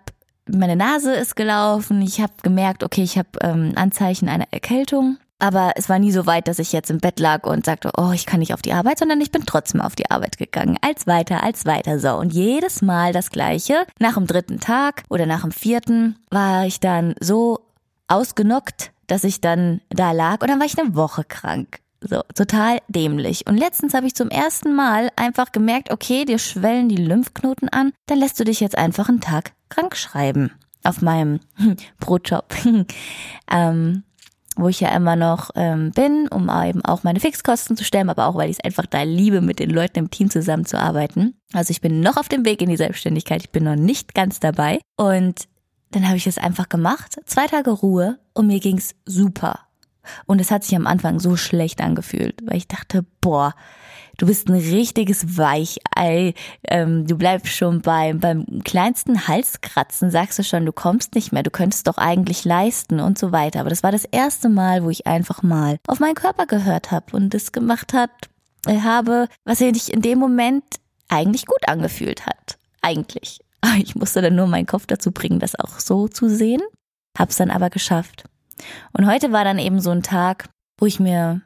meine 0.49 0.77
Nase 0.77 1.15
ist 1.15 1.37
gelaufen, 1.37 2.03
ich 2.03 2.21
habe 2.21 2.33
gemerkt, 2.43 2.83
okay, 2.83 3.03
ich 3.03 3.19
habe 3.19 3.29
ähm, 3.43 3.73
Anzeichen 3.77 4.29
einer 4.29 4.47
Erkältung 4.51 5.19
aber 5.43 5.73
es 5.75 5.89
war 5.89 5.99
nie 5.99 6.13
so 6.13 6.25
weit, 6.25 6.47
dass 6.47 6.61
ich 6.61 6.71
jetzt 6.71 6.89
im 6.89 6.99
Bett 6.99 7.19
lag 7.19 7.45
und 7.45 7.67
sagte, 7.67 7.91
oh, 7.99 8.13
ich 8.13 8.27
kann 8.27 8.39
nicht 8.39 8.55
auf 8.55 8.63
die 8.63 8.73
Arbeit, 8.73 9.01
sondern 9.01 9.21
ich 9.21 9.33
bin 9.33 9.45
trotzdem 9.45 9.81
auf 9.81 9.97
die 9.97 10.09
Arbeit 10.09 10.39
gegangen. 10.39 10.79
Als 10.83 11.09
weiter, 11.09 11.43
als 11.43 11.67
weiter 11.67 11.99
so. 11.99 12.15
Und 12.15 12.33
jedes 12.33 12.81
Mal 12.81 13.13
das 13.13 13.31
Gleiche. 13.31 13.85
Nach 13.99 14.15
dem 14.15 14.29
dritten 14.29 14.61
Tag 14.61 15.03
oder 15.09 15.27
nach 15.27 15.43
dem 15.43 15.51
vierten 15.51 16.17
war 16.31 16.65
ich 16.65 16.79
dann 16.79 17.17
so 17.19 17.59
ausgenockt, 18.07 18.93
dass 19.09 19.25
ich 19.25 19.41
dann 19.41 19.81
da 19.91 20.13
lag 20.13 20.43
und 20.43 20.49
dann 20.49 20.61
war 20.61 20.67
ich 20.67 20.79
eine 20.79 20.95
Woche 20.95 21.25
krank. 21.25 21.81
So, 22.01 22.21
total 22.37 22.79
dämlich. 22.87 23.45
Und 23.49 23.57
letztens 23.57 23.95
habe 23.95 24.07
ich 24.07 24.15
zum 24.15 24.29
ersten 24.29 24.77
Mal 24.77 25.11
einfach 25.17 25.51
gemerkt, 25.51 25.91
okay, 25.91 26.25
dir 26.25 26.39
schwellen 26.39 26.89
die 26.89 26.97
Lymphknoten 26.97 27.69
an, 27.69 27.93
dann 28.07 28.19
lässt 28.19 28.39
du 28.39 28.45
dich 28.45 28.61
jetzt 28.61 28.79
einfach 28.79 29.09
einen 29.09 29.21
Tag 29.21 29.55
krank 29.71 29.97
schreiben. 29.97 30.53
Auf 30.85 31.03
meinem 31.03 31.41
Brotjob. 31.99 32.55
ähm, 33.51 34.05
wo 34.57 34.69
ich 34.69 34.81
ja 34.81 34.95
immer 34.95 35.17
noch 35.17 35.51
ähm, 35.55 35.93
bin, 35.93 36.29
um 36.29 36.51
eben 36.51 36.85
auch 36.85 37.03
meine 37.03 37.21
Fixkosten 37.21 37.77
zu 37.77 37.85
stemmen, 37.85 38.11
aber 38.11 38.27
auch, 38.27 38.35
weil 38.35 38.51
ich 38.51 38.59
es 38.59 38.65
einfach 38.65 38.87
da 38.87 39.03
liebe, 39.03 39.41
mit 39.41 39.59
den 39.59 39.71
Leuten 39.71 39.99
im 39.99 40.11
Team 40.11 40.31
zusammenzuarbeiten. 40.31 41.35
Also 41.53 41.71
ich 41.71 41.81
bin 41.81 42.01
noch 42.01 42.17
auf 42.17 42.29
dem 42.29 42.45
Weg 42.45 42.63
in 42.63 42.69
die 42.69 42.77
Selbstständigkeit, 42.77 43.43
ich 43.43 43.51
bin 43.51 43.65
noch 43.65 43.77
nicht 43.77 44.15
ganz 44.15 44.41
dabei. 44.41 44.81
Und 44.97 45.49
dann 45.91 46.07
habe 46.07 46.17
ich 46.17 46.27
es 46.27 46.39
einfach 46.39 46.69
gemacht, 46.69 47.21
zwei 47.27 47.47
Tage 47.47 47.71
Ruhe 47.71 48.19
und 48.35 48.47
mir 48.47 48.61
ging's 48.61 48.95
super. 49.05 49.61
Und 50.27 50.41
es 50.41 50.51
hat 50.51 50.65
sich 50.65 50.75
am 50.75 50.87
Anfang 50.87 51.21
so 51.21 51.37
schlecht 51.37 51.81
angefühlt, 51.81 52.41
weil 52.45 52.57
ich 52.57 52.67
dachte, 52.67 53.05
boah, 53.21 53.55
du 54.19 54.27
bist 54.27 54.49
ein 54.49 54.55
richtiges 54.55 55.37
Weichei. 55.37 56.35
Ähm, 56.69 57.07
du 57.07 57.17
bleibst 57.17 57.53
schon 57.53 57.83
beim, 57.83 58.21
beim 58.21 58.47
kleinsten 58.65 59.29
Halskratzen, 59.29 60.11
sagst 60.11 60.39
du 60.39 60.45
schon, 60.45 60.67
du 60.67 60.73
kommst 60.73 61.15
nicht 61.15 61.33
mehr, 61.33 61.43
du 61.43 61.51
könntest 61.51 61.87
doch 61.87 61.99
eigentlich 61.99 62.45
leisten 62.45 63.01
und 63.01 63.19
so 63.19 63.33
weiter. 63.33 63.61
Aber 63.61 63.71
das 63.71 63.83
war 63.83 63.93
das 63.93 64.05
erste 64.05 64.49
Mal, 64.49 64.85
wo 64.85 64.91
ich 64.91 65.07
einfach 65.07 65.43
mal 65.43 65.79
auf 65.87 66.01
meinen 66.01 66.15
Körper 66.15 66.47
gehört 66.47 66.91
habe 66.91 67.17
und 67.17 67.35
das 67.35 67.53
gemacht 67.53 67.93
hat, 67.93 68.11
äh, 68.67 68.81
habe, 68.81 69.29
was 69.45 69.59
sich 69.59 69.93
in 69.93 70.03
dem 70.03 70.19
Moment 70.19 70.65
eigentlich 71.09 71.47
gut 71.47 71.69
angefühlt 71.69 72.27
hat. 72.27 72.59
Eigentlich. 72.81 73.41
Ich 73.79 73.95
musste 73.95 74.21
dann 74.23 74.35
nur 74.35 74.49
meinen 74.49 74.67
Kopf 74.67 74.87
dazu 74.87 75.13
bringen, 75.13 75.39
das 75.39 75.55
auch 75.55 75.79
so 75.79 76.09
zu 76.09 76.29
sehen. 76.29 76.63
Hab's 77.17 77.37
dann 77.37 77.51
aber 77.51 77.71
geschafft. 77.71 78.25
Und 78.93 79.07
heute 79.07 79.33
war 79.33 79.45
dann 79.45 79.59
eben 79.59 79.81
so 79.81 79.91
ein 79.91 80.03
Tag, 80.03 80.49
wo 80.79 80.87
ich 80.87 80.99
mir 80.99 81.43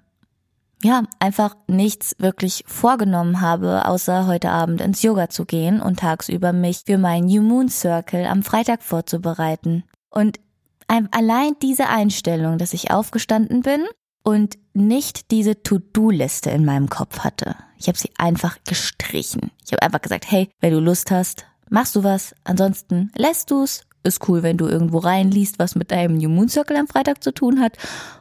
ja, 0.83 1.05
einfach 1.19 1.57
nichts 1.67 2.15
wirklich 2.19 2.65
vorgenommen 2.67 3.41
habe, 3.41 3.87
außer 3.87 4.27
heute 4.27 4.51
Abend 4.51 4.81
ins 4.81 5.03
Yoga 5.03 5.29
zu 5.29 5.45
gehen 5.45 5.81
und 5.81 6.01
tagsüber 6.01 6.53
mich 6.53 6.83
für 6.87 6.99
meinen 6.99 7.27
New 7.27 7.43
Moon 7.43 7.69
Circle 7.69 8.27
am 8.27 8.43
Freitag 8.43 8.83
vorzubereiten. 8.83 9.85
Und 10.11 10.39
allein 10.87 11.53
diese 11.63 11.89
Einstellung, 11.89 12.59
dass 12.59 12.75
ich 12.75 12.91
aufgestanden 12.91 13.63
bin 13.63 13.85
und 14.23 14.59
nicht 14.75 15.31
diese 15.31 15.63
To-Do-Liste 15.63 16.51
in 16.51 16.65
meinem 16.65 16.89
Kopf 16.89 17.21
hatte. 17.21 17.57
Ich 17.79 17.89
habe 17.89 17.99
sie 17.99 18.11
einfach 18.19 18.59
gestrichen. 18.67 19.51
Ich 19.65 19.73
habe 19.73 19.83
einfach 19.83 20.03
gesagt, 20.03 20.31
hey, 20.31 20.49
wenn 20.61 20.73
du 20.73 20.81
Lust 20.81 21.11
hast, 21.11 21.47
machst 21.71 21.97
du 21.97 22.05
was, 22.05 22.35
ansonsten 22.45 23.11
lässt 23.17 23.51
du's. 23.51 23.83
Ist 24.03 24.29
cool, 24.29 24.45
wenn 24.45 24.57
du 24.57 24.69
irgendwo 24.69 24.99
reinliest, 24.99 25.59
was 25.59 25.75
mit 25.75 25.91
deinem 25.91 26.17
New 26.17 26.29
Moon 26.29 26.49
Circle 26.49 26.77
am 26.77 26.87
Freitag 26.87 27.25
zu 27.25 27.33
tun 27.33 27.61
hat. 27.61 27.77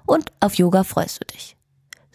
Und 0.08 0.32
auf 0.40 0.56
Yoga 0.56 0.84
freust 0.84 1.22
du 1.22 1.26
dich. 1.26 1.56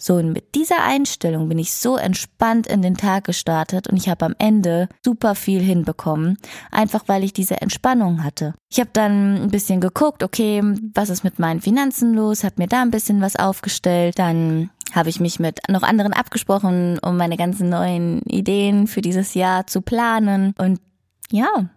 So, 0.03 0.15
und 0.15 0.33
mit 0.33 0.55
dieser 0.55 0.83
Einstellung 0.83 1.51
bin 1.51 1.59
ich 1.59 1.73
so 1.73 1.99
entspannt 1.99 2.67
in 2.67 2.81
den 2.81 2.97
Tag 2.97 3.25
gestartet 3.25 3.87
und 3.87 3.99
ich 3.99 4.09
habe 4.09 4.25
am 4.25 4.35
Ende 4.39 4.89
super 5.05 5.35
viel 5.35 5.61
hinbekommen, 5.61 6.39
einfach 6.71 7.05
weil 7.07 7.23
ich 7.23 7.35
diese 7.35 7.61
Entspannung 7.61 8.25
hatte. 8.25 8.55
Ich 8.71 8.81
habe 8.81 8.89
dann 8.95 9.43
ein 9.43 9.51
bisschen 9.51 9.83
geguckt, 9.83 10.23
okay, 10.23 10.63
was 10.95 11.11
ist 11.11 11.23
mit 11.23 11.39
meinen 11.39 11.61
Finanzen 11.61 12.15
los, 12.15 12.45
habe 12.45 12.55
mir 12.57 12.67
da 12.67 12.81
ein 12.81 12.91
bisschen 12.91 13.21
was 13.21 13.37
aufgestellt, 13.37 14.19
dann 14.19 14.71
habe 14.95 15.11
ich 15.11 15.21
mich 15.21 15.39
mit 15.39 15.61
noch 15.69 15.83
anderen 15.83 16.15
abgesprochen, 16.15 16.99
um 17.01 17.19
meine 17.19 17.37
ganzen 17.37 17.69
neuen 17.69 18.23
Ideen 18.23 18.87
für 18.87 19.03
dieses 19.03 19.35
Jahr 19.35 19.67
zu 19.67 19.83
planen. 19.83 20.55
Und 20.57 20.81
ja, 21.31 21.69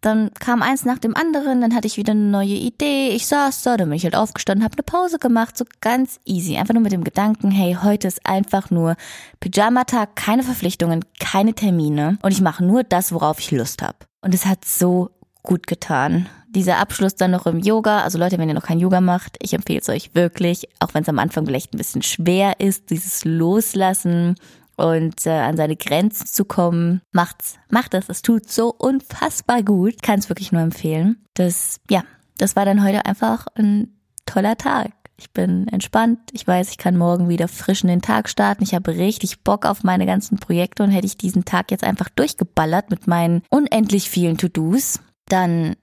dann 0.00 0.30
kam 0.38 0.62
eins 0.62 0.84
nach 0.84 0.98
dem 0.98 1.16
anderen, 1.16 1.60
dann 1.60 1.74
hatte 1.74 1.86
ich 1.86 1.96
wieder 1.96 2.12
eine 2.12 2.20
neue 2.20 2.54
Idee. 2.54 3.08
Ich 3.10 3.26
saß 3.26 3.62
da, 3.62 3.76
dann 3.76 3.88
bin 3.88 3.96
ich 3.96 4.04
halt 4.04 4.16
aufgestanden, 4.16 4.64
habe 4.64 4.74
eine 4.74 4.84
Pause 4.84 5.18
gemacht, 5.18 5.56
so 5.56 5.64
ganz 5.80 6.20
easy. 6.24 6.56
Einfach 6.56 6.74
nur 6.74 6.82
mit 6.82 6.92
dem 6.92 7.04
Gedanken, 7.04 7.50
hey, 7.50 7.76
heute 7.82 8.06
ist 8.06 8.24
einfach 8.24 8.70
nur 8.70 8.96
Pyjama-Tag, 9.40 10.14
keine 10.16 10.42
Verpflichtungen, 10.44 11.04
keine 11.18 11.54
Termine 11.54 12.18
und 12.22 12.32
ich 12.32 12.40
mache 12.40 12.64
nur 12.64 12.84
das, 12.84 13.12
worauf 13.12 13.40
ich 13.40 13.50
Lust 13.50 13.82
habe. 13.82 13.98
Und 14.20 14.34
es 14.34 14.46
hat 14.46 14.64
so 14.64 15.10
gut 15.42 15.66
getan. 15.66 16.28
Dieser 16.50 16.78
Abschluss 16.78 17.14
dann 17.14 17.30
noch 17.30 17.46
im 17.46 17.58
Yoga, 17.58 18.02
also 18.02 18.18
Leute, 18.18 18.38
wenn 18.38 18.48
ihr 18.48 18.54
noch 18.54 18.66
kein 18.66 18.80
Yoga 18.80 19.00
macht, 19.00 19.36
ich 19.42 19.52
empfehle 19.52 19.80
es 19.80 19.88
euch 19.88 20.14
wirklich, 20.14 20.68
auch 20.78 20.94
wenn 20.94 21.02
es 21.02 21.08
am 21.08 21.18
Anfang 21.18 21.44
vielleicht 21.44 21.74
ein 21.74 21.78
bisschen 21.78 22.02
schwer 22.02 22.60
ist, 22.60 22.90
dieses 22.90 23.24
Loslassen, 23.24 24.36
und 24.78 25.26
äh, 25.26 25.30
an 25.30 25.56
seine 25.56 25.76
Grenzen 25.76 26.26
zu 26.26 26.44
kommen, 26.44 27.02
macht's, 27.12 27.58
macht 27.68 27.94
das. 27.94 28.08
Es 28.08 28.22
tut 28.22 28.48
so 28.50 28.72
unfassbar 28.72 29.62
gut. 29.62 30.02
Kann 30.02 30.20
es 30.20 30.28
wirklich 30.28 30.52
nur 30.52 30.62
empfehlen. 30.62 31.24
Das, 31.34 31.80
ja, 31.90 32.04
das 32.38 32.54
war 32.54 32.64
dann 32.64 32.84
heute 32.84 33.04
einfach 33.04 33.46
ein 33.56 33.98
toller 34.24 34.56
Tag. 34.56 34.92
Ich 35.16 35.32
bin 35.32 35.66
entspannt. 35.66 36.20
Ich 36.32 36.46
weiß, 36.46 36.70
ich 36.70 36.78
kann 36.78 36.96
morgen 36.96 37.28
wieder 37.28 37.48
frisch 37.48 37.82
in 37.82 37.88
den 37.88 38.02
Tag 38.02 38.28
starten. 38.28 38.62
Ich 38.62 38.72
habe 38.72 38.92
richtig 38.94 39.42
Bock 39.42 39.66
auf 39.66 39.82
meine 39.82 40.06
ganzen 40.06 40.38
Projekte 40.38 40.84
und 40.84 40.90
hätte 40.90 41.06
ich 41.06 41.18
diesen 41.18 41.44
Tag 41.44 41.72
jetzt 41.72 41.82
einfach 41.82 42.08
durchgeballert 42.08 42.90
mit 42.90 43.08
meinen 43.08 43.42
unendlich 43.50 44.08
vielen 44.08 44.38
To-Dos, 44.38 45.00
dann 45.26 45.74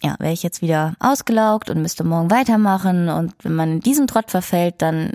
ja, 0.00 0.14
wäre 0.20 0.32
ich 0.32 0.44
jetzt 0.44 0.62
wieder 0.62 0.94
ausgelaugt 1.00 1.70
und 1.70 1.82
müsste 1.82 2.04
morgen 2.04 2.30
weitermachen. 2.30 3.08
Und 3.08 3.34
wenn 3.42 3.54
man 3.54 3.72
in 3.72 3.80
diesen 3.80 4.06
Trott 4.06 4.30
verfällt, 4.30 4.76
dann 4.78 5.14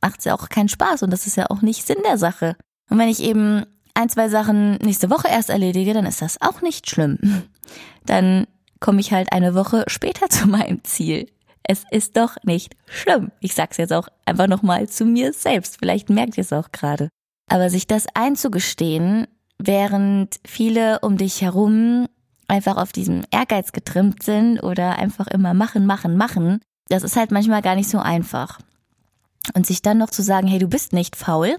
macht 0.00 0.20
es 0.20 0.24
ja 0.24 0.34
auch 0.34 0.48
keinen 0.48 0.68
Spaß 0.68 1.02
und 1.02 1.10
das 1.10 1.26
ist 1.26 1.36
ja 1.36 1.50
auch 1.50 1.62
nicht 1.62 1.86
Sinn 1.86 1.98
der 2.04 2.18
Sache. 2.18 2.56
Und 2.88 2.98
wenn 2.98 3.08
ich 3.08 3.22
eben 3.22 3.64
ein, 3.94 4.08
zwei 4.08 4.28
Sachen 4.28 4.76
nächste 4.76 5.10
Woche 5.10 5.28
erst 5.28 5.50
erledige, 5.50 5.94
dann 5.94 6.06
ist 6.06 6.22
das 6.22 6.40
auch 6.40 6.62
nicht 6.62 6.88
schlimm. 6.88 7.18
Dann 8.06 8.46
komme 8.80 9.00
ich 9.00 9.12
halt 9.12 9.32
eine 9.32 9.54
Woche 9.54 9.84
später 9.86 10.28
zu 10.30 10.48
meinem 10.48 10.82
Ziel. 10.84 11.28
Es 11.62 11.84
ist 11.90 12.16
doch 12.16 12.36
nicht 12.42 12.74
schlimm. 12.86 13.30
Ich 13.40 13.54
sag's 13.54 13.76
jetzt 13.76 13.92
auch 13.92 14.08
einfach 14.24 14.48
nochmal 14.48 14.88
zu 14.88 15.04
mir 15.04 15.32
selbst. 15.32 15.76
Vielleicht 15.78 16.08
merkt 16.08 16.36
ihr 16.38 16.42
es 16.42 16.52
auch 16.52 16.72
gerade. 16.72 17.10
Aber 17.48 17.68
sich 17.68 17.86
das 17.86 18.06
einzugestehen, 18.14 19.26
während 19.58 20.40
viele 20.44 21.00
um 21.00 21.16
dich 21.16 21.42
herum 21.42 22.08
einfach 22.48 22.76
auf 22.76 22.92
diesem 22.92 23.22
Ehrgeiz 23.30 23.72
getrimmt 23.72 24.22
sind 24.22 24.60
oder 24.60 24.98
einfach 24.98 25.28
immer 25.28 25.54
machen, 25.54 25.86
machen, 25.86 26.16
machen, 26.16 26.60
das 26.88 27.04
ist 27.04 27.16
halt 27.16 27.30
manchmal 27.30 27.62
gar 27.62 27.76
nicht 27.76 27.88
so 27.88 27.98
einfach. 27.98 28.58
Und 29.54 29.66
sich 29.66 29.82
dann 29.82 29.98
noch 29.98 30.10
zu 30.10 30.22
sagen, 30.22 30.46
hey, 30.46 30.58
du 30.58 30.68
bist 30.68 30.92
nicht 30.92 31.16
faul 31.16 31.56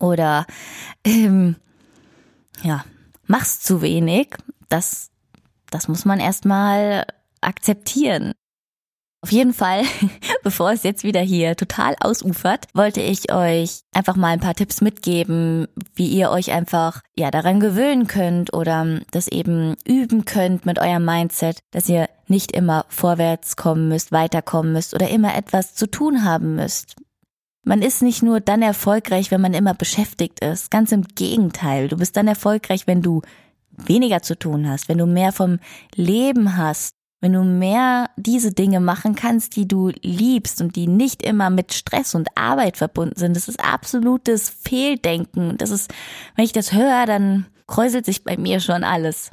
oder 0.00 0.46
ähm, 1.04 1.56
ja, 2.62 2.84
machst 3.26 3.64
zu 3.64 3.82
wenig, 3.82 4.36
das, 4.68 5.10
das 5.70 5.88
muss 5.88 6.04
man 6.04 6.20
erstmal 6.20 7.06
akzeptieren. 7.40 8.32
Auf 9.24 9.32
jeden 9.32 9.54
Fall, 9.54 9.84
bevor 10.42 10.72
es 10.72 10.82
jetzt 10.82 11.02
wieder 11.02 11.22
hier 11.22 11.56
total 11.56 11.96
ausufert, 11.98 12.66
wollte 12.74 13.00
ich 13.00 13.32
euch 13.32 13.80
einfach 13.94 14.16
mal 14.16 14.28
ein 14.28 14.40
paar 14.40 14.54
Tipps 14.54 14.82
mitgeben, 14.82 15.66
wie 15.94 16.08
ihr 16.08 16.30
euch 16.30 16.52
einfach 16.52 17.00
ja 17.16 17.30
daran 17.30 17.58
gewöhnen 17.58 18.06
könnt 18.06 18.52
oder 18.52 19.00
das 19.12 19.28
eben 19.28 19.76
üben 19.86 20.26
könnt 20.26 20.66
mit 20.66 20.78
eurem 20.78 21.06
Mindset, 21.06 21.60
dass 21.70 21.88
ihr 21.88 22.10
nicht 22.28 22.52
immer 22.52 22.84
vorwärts 22.90 23.56
kommen 23.56 23.88
müsst, 23.88 24.12
weiterkommen 24.12 24.74
müsst 24.74 24.92
oder 24.92 25.08
immer 25.08 25.34
etwas 25.34 25.74
zu 25.74 25.90
tun 25.90 26.24
haben 26.24 26.56
müsst. 26.56 26.96
Man 27.64 27.82
ist 27.82 28.02
nicht 28.02 28.22
nur 28.22 28.40
dann 28.40 28.62
erfolgreich, 28.62 29.30
wenn 29.30 29.40
man 29.40 29.54
immer 29.54 29.74
beschäftigt 29.74 30.40
ist. 30.44 30.70
Ganz 30.70 30.92
im 30.92 31.02
Gegenteil. 31.02 31.88
Du 31.88 31.96
bist 31.96 32.16
dann 32.16 32.28
erfolgreich, 32.28 32.86
wenn 32.86 33.02
du 33.02 33.22
weniger 33.70 34.22
zu 34.22 34.38
tun 34.38 34.68
hast, 34.68 34.88
wenn 34.88 34.98
du 34.98 35.06
mehr 35.06 35.32
vom 35.32 35.58
Leben 35.94 36.56
hast, 36.56 36.94
wenn 37.20 37.32
du 37.32 37.42
mehr 37.42 38.10
diese 38.16 38.52
Dinge 38.52 38.80
machen 38.80 39.14
kannst, 39.14 39.56
die 39.56 39.66
du 39.66 39.88
liebst 40.02 40.60
und 40.60 40.76
die 40.76 40.86
nicht 40.86 41.22
immer 41.22 41.48
mit 41.48 41.72
Stress 41.72 42.14
und 42.14 42.28
Arbeit 42.34 42.76
verbunden 42.76 43.18
sind. 43.18 43.34
Das 43.34 43.48
ist 43.48 43.64
absolutes 43.64 44.50
Fehldenken. 44.50 45.56
Das 45.56 45.70
ist, 45.70 45.92
wenn 46.36 46.44
ich 46.44 46.52
das 46.52 46.72
höre, 46.74 47.06
dann 47.06 47.46
kräuselt 47.66 48.04
sich 48.04 48.24
bei 48.24 48.36
mir 48.36 48.60
schon 48.60 48.84
alles. 48.84 49.30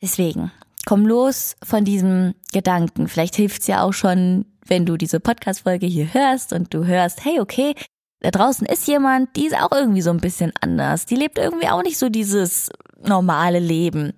Deswegen, 0.00 0.52
komm 0.86 1.06
los 1.06 1.56
von 1.62 1.84
diesem 1.84 2.34
Gedanken. 2.52 3.08
Vielleicht 3.08 3.36
hilft's 3.36 3.66
ja 3.66 3.82
auch 3.82 3.92
schon, 3.92 4.46
wenn 4.66 4.86
du 4.86 4.96
diese 4.96 5.20
Podcast-Folge 5.20 5.86
hier 5.86 6.12
hörst 6.12 6.52
und 6.52 6.72
du 6.72 6.86
hörst, 6.86 7.24
hey, 7.24 7.40
okay, 7.40 7.74
da 8.20 8.30
draußen 8.30 8.66
ist 8.66 8.88
jemand, 8.88 9.36
die 9.36 9.46
ist 9.46 9.56
auch 9.56 9.72
irgendwie 9.72 10.00
so 10.00 10.10
ein 10.10 10.20
bisschen 10.20 10.52
anders. 10.60 11.04
Die 11.06 11.16
lebt 11.16 11.38
irgendwie 11.38 11.68
auch 11.68 11.82
nicht 11.82 11.98
so 11.98 12.08
dieses 12.08 12.70
normale 13.02 13.58
Leben. 13.58 14.14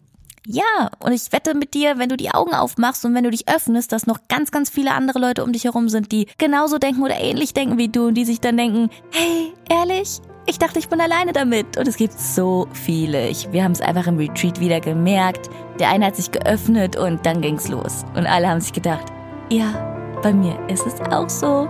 Ja, 0.47 0.91
und 1.00 1.11
ich 1.11 1.33
wette 1.33 1.55
mit 1.55 1.75
dir, 1.75 1.99
wenn 1.99 2.09
du 2.09 2.17
die 2.17 2.31
Augen 2.31 2.55
aufmachst 2.55 3.05
und 3.05 3.15
wenn 3.15 3.25
du 3.25 3.33
dich 3.33 3.49
öffnest, 3.49 3.91
dass 3.91 4.07
noch 4.07 4.29
ganz, 4.29 4.53
ganz 4.53 4.71
viele 4.71 4.93
andere 4.93 5.19
Leute 5.19 5.43
um 5.43 5.53
dich 5.53 5.65
herum 5.65 5.88
sind, 5.88 6.12
die 6.12 6.29
genauso 6.38 6.79
denken 6.79 7.03
oder 7.03 7.19
ähnlich 7.19 7.53
denken 7.53 7.79
wie 7.79 7.88
du 7.88 8.07
und 8.07 8.15
die 8.15 8.25
sich 8.25 8.41
dann 8.41 8.57
denken, 8.57 8.88
hey, 9.11 9.53
ehrlich, 9.69 10.21
ich 10.47 10.61
dachte, 10.61 10.79
ich 10.79 10.88
bin 10.88 11.00
alleine 11.00 11.33
damit. 11.33 11.76
Und 11.76 11.88
es 11.88 11.97
gibt 11.97 12.12
so 12.12 12.69
viele. 12.73 13.29
Ich, 13.29 13.50
wir 13.50 13.65
haben 13.65 13.73
es 13.73 13.81
einfach 13.81 14.07
im 14.07 14.19
Retreat 14.19 14.61
wieder 14.61 14.81
gemerkt. 14.81 15.50
Der 15.81 15.91
eine 15.91 16.07
hat 16.07 16.15
sich 16.15 16.31
geöffnet 16.31 16.95
und 16.95 17.26
dann 17.26 17.43
ging's 17.43 17.67
los. 17.67 18.05
Und 18.15 18.26
alle 18.26 18.49
haben 18.49 18.61
sich 18.61 18.73
gedacht, 18.73 19.07
ja, 19.50 19.96
bei 20.26 20.33
mir 20.33 20.59
ist 20.68 20.85
es 20.85 21.00
auch 21.12 21.30
so. 21.30 21.68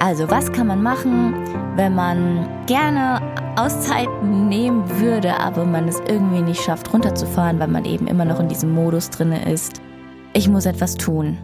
Also, 0.00 0.30
was 0.30 0.50
kann 0.50 0.66
man 0.66 0.82
machen, 0.82 1.34
wenn 1.76 1.94
man 1.94 2.48
gerne 2.64 3.20
Auszeiten 3.56 4.48
nehmen 4.48 4.88
würde, 4.98 5.38
aber 5.38 5.66
man 5.66 5.86
es 5.86 6.00
irgendwie 6.08 6.40
nicht 6.40 6.62
schafft, 6.62 6.90
runterzufahren, 6.90 7.58
weil 7.58 7.68
man 7.68 7.84
eben 7.84 8.06
immer 8.06 8.24
noch 8.24 8.40
in 8.40 8.48
diesem 8.48 8.72
Modus 8.72 9.10
drinne 9.10 9.52
ist? 9.52 9.82
Ich 10.32 10.48
muss 10.48 10.64
etwas 10.64 10.94
tun. 10.94 11.36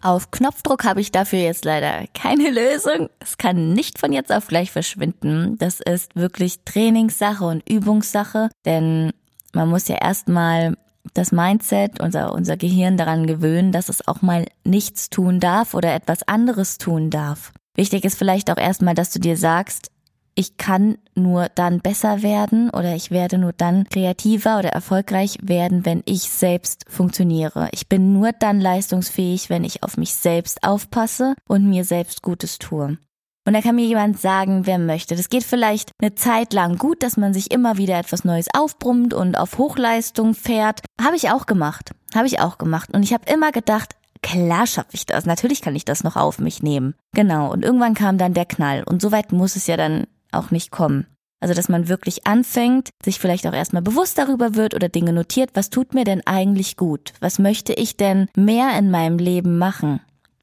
Auf 0.00 0.30
Knopfdruck 0.30 0.84
habe 0.84 1.00
ich 1.00 1.10
dafür 1.10 1.40
jetzt 1.40 1.64
leider 1.64 2.04
keine 2.14 2.50
Lösung. 2.50 3.10
Es 3.18 3.36
kann 3.36 3.72
nicht 3.72 3.98
von 3.98 4.12
jetzt 4.12 4.30
auf 4.32 4.46
gleich 4.46 4.70
verschwinden. 4.70 5.56
Das 5.58 5.80
ist 5.80 6.14
wirklich 6.14 6.62
Trainingssache 6.64 7.44
und 7.44 7.68
Übungssache, 7.68 8.48
denn 8.64 9.10
man 9.52 9.68
muss 9.68 9.88
ja 9.88 9.96
erstmal 9.96 10.76
das 11.14 11.32
Mindset, 11.32 12.00
unser, 12.00 12.32
unser 12.32 12.56
Gehirn 12.56 12.96
daran 12.96 13.26
gewöhnen, 13.26 13.72
dass 13.72 13.88
es 13.88 14.06
auch 14.06 14.22
mal 14.22 14.46
nichts 14.64 15.10
tun 15.10 15.40
darf 15.40 15.74
oder 15.74 15.94
etwas 15.94 16.22
anderes 16.28 16.78
tun 16.78 17.10
darf. 17.10 17.52
Wichtig 17.74 18.04
ist 18.04 18.18
vielleicht 18.18 18.50
auch 18.50 18.58
erstmal, 18.58 18.94
dass 18.94 19.10
du 19.10 19.18
dir 19.18 19.36
sagst, 19.36 19.90
ich 20.34 20.56
kann 20.56 20.98
nur 21.14 21.48
dann 21.54 21.80
besser 21.80 22.22
werden 22.22 22.70
oder 22.70 22.94
ich 22.94 23.10
werde 23.10 23.36
nur 23.36 23.52
dann 23.52 23.84
kreativer 23.84 24.58
oder 24.58 24.70
erfolgreich 24.70 25.38
werden, 25.42 25.84
wenn 25.84 26.02
ich 26.06 26.22
selbst 26.22 26.84
funktioniere. 26.88 27.68
Ich 27.72 27.88
bin 27.88 28.12
nur 28.12 28.32
dann 28.32 28.60
leistungsfähig, 28.60 29.50
wenn 29.50 29.64
ich 29.64 29.82
auf 29.82 29.96
mich 29.96 30.14
selbst 30.14 30.62
aufpasse 30.62 31.34
und 31.48 31.68
mir 31.68 31.84
selbst 31.84 32.22
Gutes 32.22 32.58
tue. 32.58 32.98
Und 33.46 33.54
da 33.54 33.62
kann 33.62 33.74
mir 33.74 33.86
jemand 33.86 34.20
sagen, 34.20 34.66
wer 34.66 34.78
möchte. 34.78 35.16
Das 35.16 35.30
geht 35.30 35.44
vielleicht 35.44 35.92
eine 36.00 36.14
Zeit 36.14 36.52
lang 36.52 36.76
gut, 36.76 37.02
dass 37.02 37.16
man 37.16 37.32
sich 37.32 37.50
immer 37.50 37.78
wieder 37.78 37.98
etwas 37.98 38.24
Neues 38.24 38.48
aufbrummt 38.54 39.14
und 39.14 39.36
auf 39.36 39.58
Hochleistung 39.58 40.34
fährt. 40.34 40.82
Habe 41.00 41.16
ich 41.16 41.30
auch 41.30 41.46
gemacht. 41.46 41.90
Habe 42.14 42.26
ich 42.26 42.40
auch 42.40 42.58
gemacht. 42.58 42.90
Und 42.92 43.02
ich 43.02 43.14
habe 43.14 43.30
immer 43.32 43.50
gedacht, 43.50 43.96
klar 44.22 44.66
schaffe 44.66 44.90
ich 44.92 45.06
das. 45.06 45.24
Natürlich 45.24 45.62
kann 45.62 45.74
ich 45.74 45.84
das 45.84 46.04
noch 46.04 46.16
auf 46.16 46.38
mich 46.38 46.62
nehmen. 46.62 46.94
Genau. 47.12 47.50
Und 47.50 47.64
irgendwann 47.64 47.94
kam 47.94 48.18
dann 48.18 48.34
der 48.34 48.44
Knall. 48.44 48.84
Und 48.84 49.00
so 49.00 49.10
weit 49.10 49.32
muss 49.32 49.56
es 49.56 49.66
ja 49.66 49.76
dann 49.76 50.06
auch 50.32 50.50
nicht 50.50 50.70
kommen. 50.70 51.06
Also, 51.42 51.54
dass 51.54 51.70
man 51.70 51.88
wirklich 51.88 52.26
anfängt, 52.26 52.90
sich 53.02 53.18
vielleicht 53.18 53.46
auch 53.46 53.54
erstmal 53.54 53.80
bewusst 53.80 54.18
darüber 54.18 54.54
wird 54.56 54.74
oder 54.74 54.90
Dinge 54.90 55.14
notiert, 55.14 55.50
was 55.54 55.70
tut 55.70 55.94
mir 55.94 56.04
denn 56.04 56.20
eigentlich 56.26 56.76
gut? 56.76 57.14
Was 57.20 57.38
möchte 57.38 57.72
ich 57.72 57.96
denn 57.96 58.28
mehr 58.36 58.78
in 58.78 58.90
meinem 58.90 59.18
Leben 59.18 59.56
machen? 59.56 60.00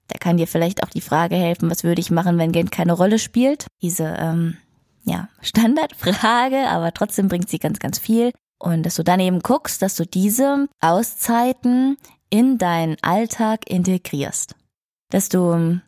Da 0.07 0.17
kann 0.19 0.37
dir 0.37 0.47
vielleicht 0.47 0.83
auch 0.83 0.89
die 0.89 1.01
Frage 1.01 1.35
helfen, 1.35 1.69
was 1.69 1.83
würde 1.83 2.01
ich 2.01 2.11
machen, 2.11 2.37
wenn 2.37 2.51
Geld 2.51 2.71
keine 2.71 2.93
Rolle 2.93 3.19
spielt? 3.19 3.67
Diese, 3.81 4.15
ähm, 4.19 4.57
ja, 5.03 5.29
Standardfrage, 5.41 6.67
aber 6.69 6.93
trotzdem 6.93 7.27
bringt 7.27 7.49
sie 7.49 7.59
ganz, 7.59 7.79
ganz 7.79 7.99
viel. 7.99 8.31
Und 8.59 8.83
dass 8.85 8.95
du 8.95 9.03
dann 9.03 9.19
eben 9.19 9.39
guckst, 9.39 9.81
dass 9.81 9.95
du 9.95 10.05
diese 10.05 10.67
Auszeiten 10.79 11.97
in 12.29 12.57
deinen 12.57 12.97
Alltag 13.01 13.69
integrierst. 13.69 14.55
Dass 15.09 15.29
du 15.29 15.79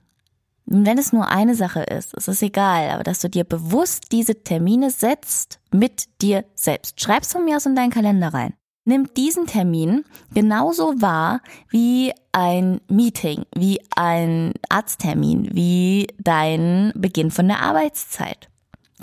wenn 0.71 0.99
es 0.99 1.11
nur 1.11 1.27
eine 1.27 1.55
Sache 1.55 1.81
ist, 1.81 2.13
ist 2.13 2.27
es 2.27 2.43
egal, 2.43 2.91
aber 2.91 3.03
dass 3.03 3.21
du 3.21 3.27
dir 3.27 3.43
bewusst 3.43 4.11
diese 4.11 4.43
Termine 4.43 4.91
setzt 4.91 5.59
mit 5.71 6.21
dir 6.21 6.45
selbst. 6.53 7.01
Schreib's 7.01 7.33
von 7.33 7.43
mir 7.43 7.57
aus 7.57 7.65
in 7.65 7.75
deinen 7.75 7.89
Kalender 7.89 8.31
rein. 8.31 8.53
Nimm 8.89 9.13
diesen 9.13 9.45
Termin 9.45 10.03
genauso 10.33 10.99
wahr 10.99 11.41
wie 11.69 12.11
ein 12.31 12.81
Meeting, 12.89 13.43
wie 13.55 13.81
ein 13.95 14.53
Arzttermin, 14.67 15.47
wie 15.53 16.07
dein 16.17 16.91
Beginn 16.95 17.29
von 17.29 17.47
der 17.47 17.59
Arbeitszeit. 17.59 18.49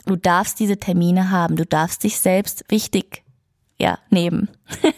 Du 0.04 0.16
darfst 0.16 0.58
diese 0.58 0.78
Termine 0.78 1.30
haben, 1.30 1.54
du 1.54 1.64
darfst 1.64 2.02
dich 2.02 2.18
selbst 2.18 2.64
wichtig, 2.68 3.22
ja, 3.78 4.00
nehmen. 4.10 4.48
du 4.82 4.90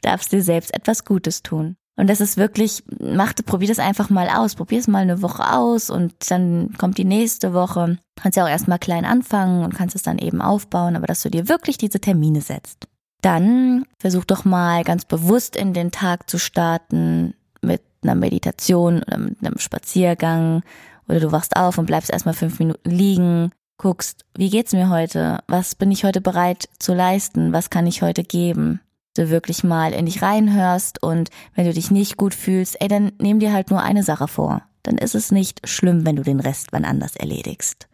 darfst 0.00 0.32
dir 0.32 0.42
selbst 0.42 0.72
etwas 0.72 1.04
Gutes 1.04 1.42
tun. 1.42 1.76
Und 1.96 2.08
das 2.08 2.22
ist 2.22 2.38
wirklich, 2.38 2.82
mach, 3.00 3.34
probier 3.44 3.68
das 3.68 3.80
einfach 3.80 4.08
mal 4.08 4.30
aus. 4.30 4.54
Probier 4.54 4.78
es 4.78 4.88
mal 4.88 5.02
eine 5.02 5.20
Woche 5.20 5.52
aus 5.52 5.90
und 5.90 6.14
dann 6.30 6.72
kommt 6.78 6.96
die 6.96 7.04
nächste 7.04 7.52
Woche. 7.52 7.98
Kannst 8.16 8.36
ja 8.38 8.44
auch 8.44 8.48
erstmal 8.48 8.78
klein 8.78 9.04
anfangen 9.04 9.62
und 9.62 9.74
kannst 9.74 9.94
es 9.94 10.02
dann 10.02 10.16
eben 10.16 10.40
aufbauen, 10.40 10.96
aber 10.96 11.06
dass 11.06 11.20
du 11.20 11.28
dir 11.28 11.50
wirklich 11.50 11.76
diese 11.76 12.00
Termine 12.00 12.40
setzt. 12.40 12.88
Dann 13.22 13.84
versuch 13.98 14.24
doch 14.24 14.44
mal 14.44 14.84
ganz 14.84 15.04
bewusst 15.04 15.56
in 15.56 15.72
den 15.72 15.90
Tag 15.90 16.28
zu 16.28 16.38
starten 16.38 17.34
mit 17.62 17.82
einer 18.02 18.14
Meditation 18.14 19.02
oder 19.02 19.18
mit 19.18 19.38
einem 19.44 19.58
Spaziergang 19.58 20.62
oder 21.08 21.20
du 21.20 21.32
wachst 21.32 21.56
auf 21.56 21.78
und 21.78 21.86
bleibst 21.86 22.10
erstmal 22.10 22.34
fünf 22.34 22.58
Minuten 22.58 22.90
liegen, 22.90 23.52
guckst, 23.78 24.24
wie 24.36 24.50
geht's 24.50 24.72
mir 24.72 24.90
heute? 24.90 25.38
Was 25.46 25.74
bin 25.74 25.90
ich 25.90 26.04
heute 26.04 26.20
bereit 26.20 26.68
zu 26.78 26.94
leisten? 26.94 27.52
Was 27.52 27.70
kann 27.70 27.86
ich 27.86 28.02
heute 28.02 28.22
geben? 28.24 28.80
du 29.14 29.30
wirklich 29.30 29.64
mal 29.64 29.92
in 29.92 30.06
dich 30.06 30.22
reinhörst 30.22 31.02
und 31.02 31.30
wenn 31.54 31.66
du 31.66 31.72
dich 31.72 31.90
nicht 31.90 32.16
gut 32.16 32.34
fühlst, 32.34 32.80
ey, 32.80 32.88
dann 32.88 33.12
nimm 33.18 33.40
dir 33.40 33.52
halt 33.52 33.70
nur 33.70 33.82
eine 33.82 34.02
Sache 34.02 34.28
vor. 34.28 34.62
Dann 34.82 34.98
ist 34.98 35.14
es 35.14 35.30
nicht 35.30 35.68
schlimm, 35.68 36.06
wenn 36.06 36.16
du 36.16 36.22
den 36.22 36.40
Rest 36.40 36.68
wann 36.72 36.84
anders 36.84 37.16
erledigst. 37.16 37.88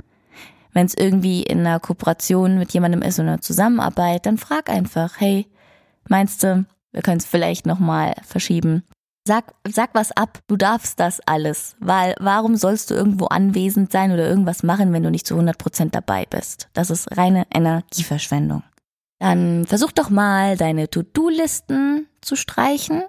Wenn 0.78 0.86
es 0.86 0.94
irgendwie 0.96 1.42
in 1.42 1.58
einer 1.58 1.80
Kooperation 1.80 2.56
mit 2.56 2.72
jemandem 2.72 3.02
ist 3.02 3.18
oder 3.18 3.30
einer 3.30 3.40
Zusammenarbeit, 3.40 4.26
dann 4.26 4.38
frag 4.38 4.70
einfach, 4.70 5.14
hey, 5.18 5.48
meinst 6.08 6.44
du, 6.44 6.66
wir 6.92 7.02
können 7.02 7.16
es 7.16 7.26
vielleicht 7.26 7.66
nochmal 7.66 8.14
verschieben? 8.24 8.84
Sag, 9.26 9.54
sag 9.68 9.92
was 9.94 10.12
ab, 10.12 10.38
du 10.46 10.56
darfst 10.56 11.00
das 11.00 11.18
alles, 11.26 11.74
weil 11.80 12.14
warum 12.20 12.54
sollst 12.54 12.92
du 12.92 12.94
irgendwo 12.94 13.26
anwesend 13.26 13.90
sein 13.90 14.12
oder 14.12 14.28
irgendwas 14.28 14.62
machen, 14.62 14.92
wenn 14.92 15.02
du 15.02 15.10
nicht 15.10 15.26
zu 15.26 15.34
100% 15.34 15.90
dabei 15.90 16.26
bist? 16.30 16.68
Das 16.74 16.90
ist 16.90 17.16
reine 17.16 17.48
Energieverschwendung. 17.52 18.62
Dann 19.18 19.66
versuch 19.66 19.90
doch 19.90 20.10
mal 20.10 20.56
deine 20.56 20.88
To-Do-Listen 20.88 22.06
zu 22.20 22.36
streichen. 22.36 23.02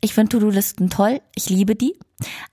Ich 0.00 0.14
finde 0.14 0.30
To-Do-Listen 0.30 0.88
toll, 0.88 1.20
ich 1.34 1.50
liebe 1.50 1.76
die, 1.76 1.94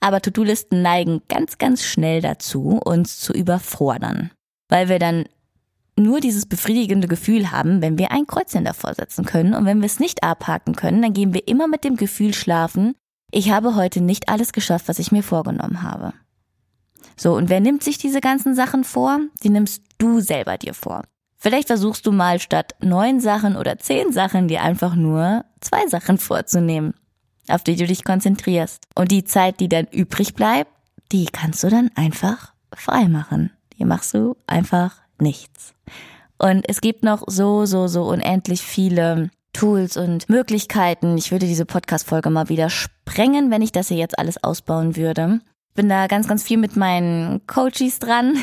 aber 0.00 0.20
To-Do-Listen 0.20 0.82
neigen 0.82 1.22
ganz, 1.30 1.56
ganz 1.56 1.82
schnell 1.82 2.20
dazu, 2.20 2.78
uns 2.84 3.18
zu 3.20 3.32
überfordern, 3.32 4.30
weil 4.70 4.88
wir 4.88 4.98
dann 4.98 5.26
nur 5.96 6.20
dieses 6.20 6.46
befriedigende 6.46 7.08
Gefühl 7.08 7.50
haben, 7.50 7.82
wenn 7.82 7.98
wir 7.98 8.10
ein 8.10 8.26
Kreuzchen 8.26 8.64
davor 8.64 8.94
setzen 8.94 9.26
können 9.26 9.52
und 9.52 9.66
wenn 9.66 9.80
wir 9.80 9.86
es 9.86 10.00
nicht 10.00 10.22
abhaken 10.22 10.74
können, 10.74 11.02
dann 11.02 11.12
gehen 11.12 11.34
wir 11.34 11.46
immer 11.46 11.68
mit 11.68 11.84
dem 11.84 11.96
Gefühl 11.96 12.32
schlafen, 12.32 12.94
ich 13.30 13.50
habe 13.50 13.76
heute 13.76 14.00
nicht 14.00 14.28
alles 14.28 14.52
geschafft, 14.52 14.88
was 14.88 14.98
ich 14.98 15.12
mir 15.12 15.22
vorgenommen 15.22 15.82
habe. 15.82 16.14
So, 17.16 17.34
und 17.34 17.48
wer 17.48 17.60
nimmt 17.60 17.84
sich 17.84 17.98
diese 17.98 18.20
ganzen 18.20 18.54
Sachen 18.54 18.82
vor? 18.82 19.20
Die 19.42 19.50
nimmst 19.50 19.82
du 19.98 20.20
selber 20.20 20.56
dir 20.56 20.74
vor. 20.74 21.04
Vielleicht 21.36 21.68
versuchst 21.68 22.06
du 22.06 22.12
mal 22.12 22.40
statt 22.40 22.74
neun 22.80 23.20
Sachen 23.20 23.56
oder 23.56 23.78
zehn 23.78 24.12
Sachen 24.12 24.48
dir 24.48 24.62
einfach 24.62 24.94
nur 24.94 25.44
zwei 25.60 25.86
Sachen 25.86 26.18
vorzunehmen, 26.18 26.94
auf 27.48 27.62
die 27.62 27.76
du 27.76 27.86
dich 27.86 28.04
konzentrierst. 28.04 28.84
Und 28.94 29.10
die 29.10 29.24
Zeit, 29.24 29.60
die 29.60 29.68
dann 29.68 29.86
übrig 29.86 30.34
bleibt, 30.34 30.70
die 31.12 31.26
kannst 31.26 31.62
du 31.62 31.68
dann 31.68 31.90
einfach 31.94 32.52
frei 32.74 33.08
machen. 33.08 33.50
Hier 33.80 33.86
machst 33.86 34.12
du 34.12 34.36
einfach 34.46 34.96
nichts. 35.18 35.72
Und 36.36 36.68
es 36.68 36.82
gibt 36.82 37.02
noch 37.02 37.24
so, 37.26 37.64
so, 37.64 37.88
so 37.88 38.02
unendlich 38.02 38.60
viele 38.60 39.30
Tools 39.54 39.96
und 39.96 40.28
Möglichkeiten. 40.28 41.16
Ich 41.16 41.32
würde 41.32 41.46
diese 41.46 41.64
Podcast-Folge 41.64 42.28
mal 42.28 42.50
wieder 42.50 42.68
sprengen, 42.68 43.50
wenn 43.50 43.62
ich 43.62 43.72
das 43.72 43.88
hier 43.88 43.96
jetzt 43.96 44.18
alles 44.18 44.44
ausbauen 44.44 44.96
würde. 44.96 45.40
Bin 45.74 45.88
da 45.88 46.08
ganz, 46.08 46.28
ganz 46.28 46.42
viel 46.42 46.58
mit 46.58 46.76
meinen 46.76 47.46
Coaches 47.46 48.00
dran. 48.00 48.36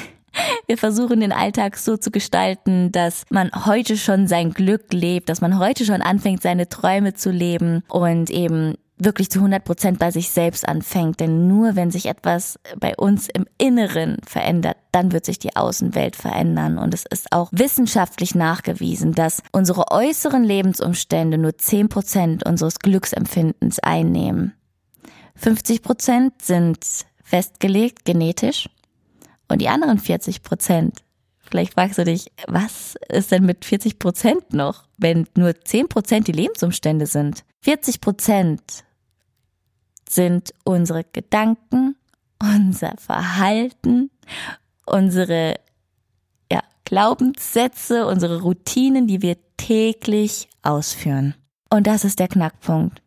Wir 0.66 0.80
versuchen 0.80 1.20
den 1.20 1.32
Alltag 1.32 1.78
so 1.78 1.98
zu 1.98 2.10
gestalten, 2.10 2.92
dass 2.92 3.24
man 3.30 3.52
heute 3.68 3.96
schon 3.96 4.26
sein 4.26 4.54
Glück 4.54 4.92
lebt, 4.92 5.30
dass 5.30 5.42
man 5.42 5.60
heute 5.60 5.86
schon 5.86 6.02
anfängt, 6.02 6.42
seine 6.42 6.68
Träume 6.68 7.14
zu 7.14 7.30
leben 7.30 7.84
und 7.90 8.32
eben 8.32 8.74
wirklich 8.98 9.30
zu 9.30 9.40
100 9.40 9.64
Prozent 9.64 10.00
bei 10.00 10.12
sich 10.12 10.32
selbst 10.32 10.68
anfängt. 10.68 11.20
Denn 11.20 11.48
nur 11.48 11.76
wenn 11.76 11.92
sich 11.92 12.08
etwas 12.08 12.60
bei 12.80 12.96
uns 12.96 13.28
im 13.30 13.46
Inneren 13.58 14.18
verändert, 14.26 14.78
dann 14.92 15.12
wird 15.12 15.26
sich 15.26 15.40
die 15.40 15.56
Außenwelt 15.56 16.16
verändern. 16.16 16.78
Und 16.78 16.94
es 16.94 17.06
ist 17.06 17.32
auch 17.32 17.50
wissenschaftlich 17.52 18.36
nachgewiesen, 18.36 19.14
dass 19.14 19.44
unsere 19.52 19.92
äußeren 19.92 20.44
Lebensumstände 20.44 21.38
nur 21.38 21.58
10 21.58 21.90
Prozent 21.90 22.46
unseres 22.46 22.80
Glücksempfindens 22.80 23.80
einnehmen. 23.80 24.54
50 25.36 25.84
Prozent 25.84 26.42
sind 26.42 26.80
festgelegt 27.24 28.06
genetisch 28.06 28.70
und 29.48 29.62
die 29.62 29.70
anderen 29.70 30.00
40 30.00 30.42
Prozent, 30.42 31.04
vielleicht 31.40 31.74
fragst 31.74 31.98
du 32.00 32.06
dich, 32.06 32.32
was 32.48 32.96
ist 33.10 33.32
denn 33.32 33.46
mit 33.46 33.64
40 33.66 34.00
Prozent 34.00 34.54
noch, 34.54 34.86
wenn 34.98 35.28
nur 35.36 35.54
10 35.60 35.90
Prozent 35.90 36.28
die 36.28 36.34
Lebensumstände 36.34 37.06
sind? 37.06 37.44
40 37.62 38.02
Prozent 38.02 38.84
sind 40.10 40.54
unsere 40.64 41.04
Gedanken, 41.04 41.96
unser 42.42 42.94
Verhalten, 42.98 44.10
unsere 44.86 45.56
ja, 46.52 46.62
Glaubenssätze, 46.86 48.06
unsere 48.08 48.42
Routinen, 48.42 49.08
die 49.08 49.22
wir 49.22 49.38
täglich 49.58 50.48
ausführen. 50.62 51.36
Und 51.70 51.88
das 51.88 52.06
ist 52.06 52.20
der 52.20 52.28
Knackpunkt. 52.28 53.02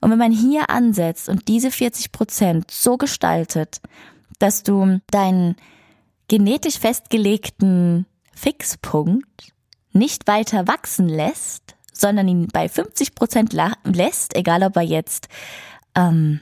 Und 0.00 0.10
wenn 0.10 0.18
man 0.18 0.32
hier 0.32 0.70
ansetzt 0.70 1.28
und 1.28 1.48
diese 1.48 1.70
40 1.70 2.12
Prozent 2.12 2.70
so 2.70 2.96
gestaltet, 2.96 3.80
dass 4.38 4.62
du 4.62 5.00
deinen 5.10 5.56
genetisch 6.28 6.78
festgelegten 6.78 8.06
Fixpunkt 8.32 9.52
nicht 9.92 10.26
weiter 10.26 10.68
wachsen 10.68 11.08
lässt, 11.08 11.74
sondern 11.92 12.28
ihn 12.28 12.48
bei 12.48 12.68
50 12.68 13.14
Prozent 13.14 13.56
lässt, 13.84 14.36
egal 14.36 14.62
ob 14.62 14.76
er 14.76 14.82
jetzt 14.82 15.28
ähm, 15.96 16.40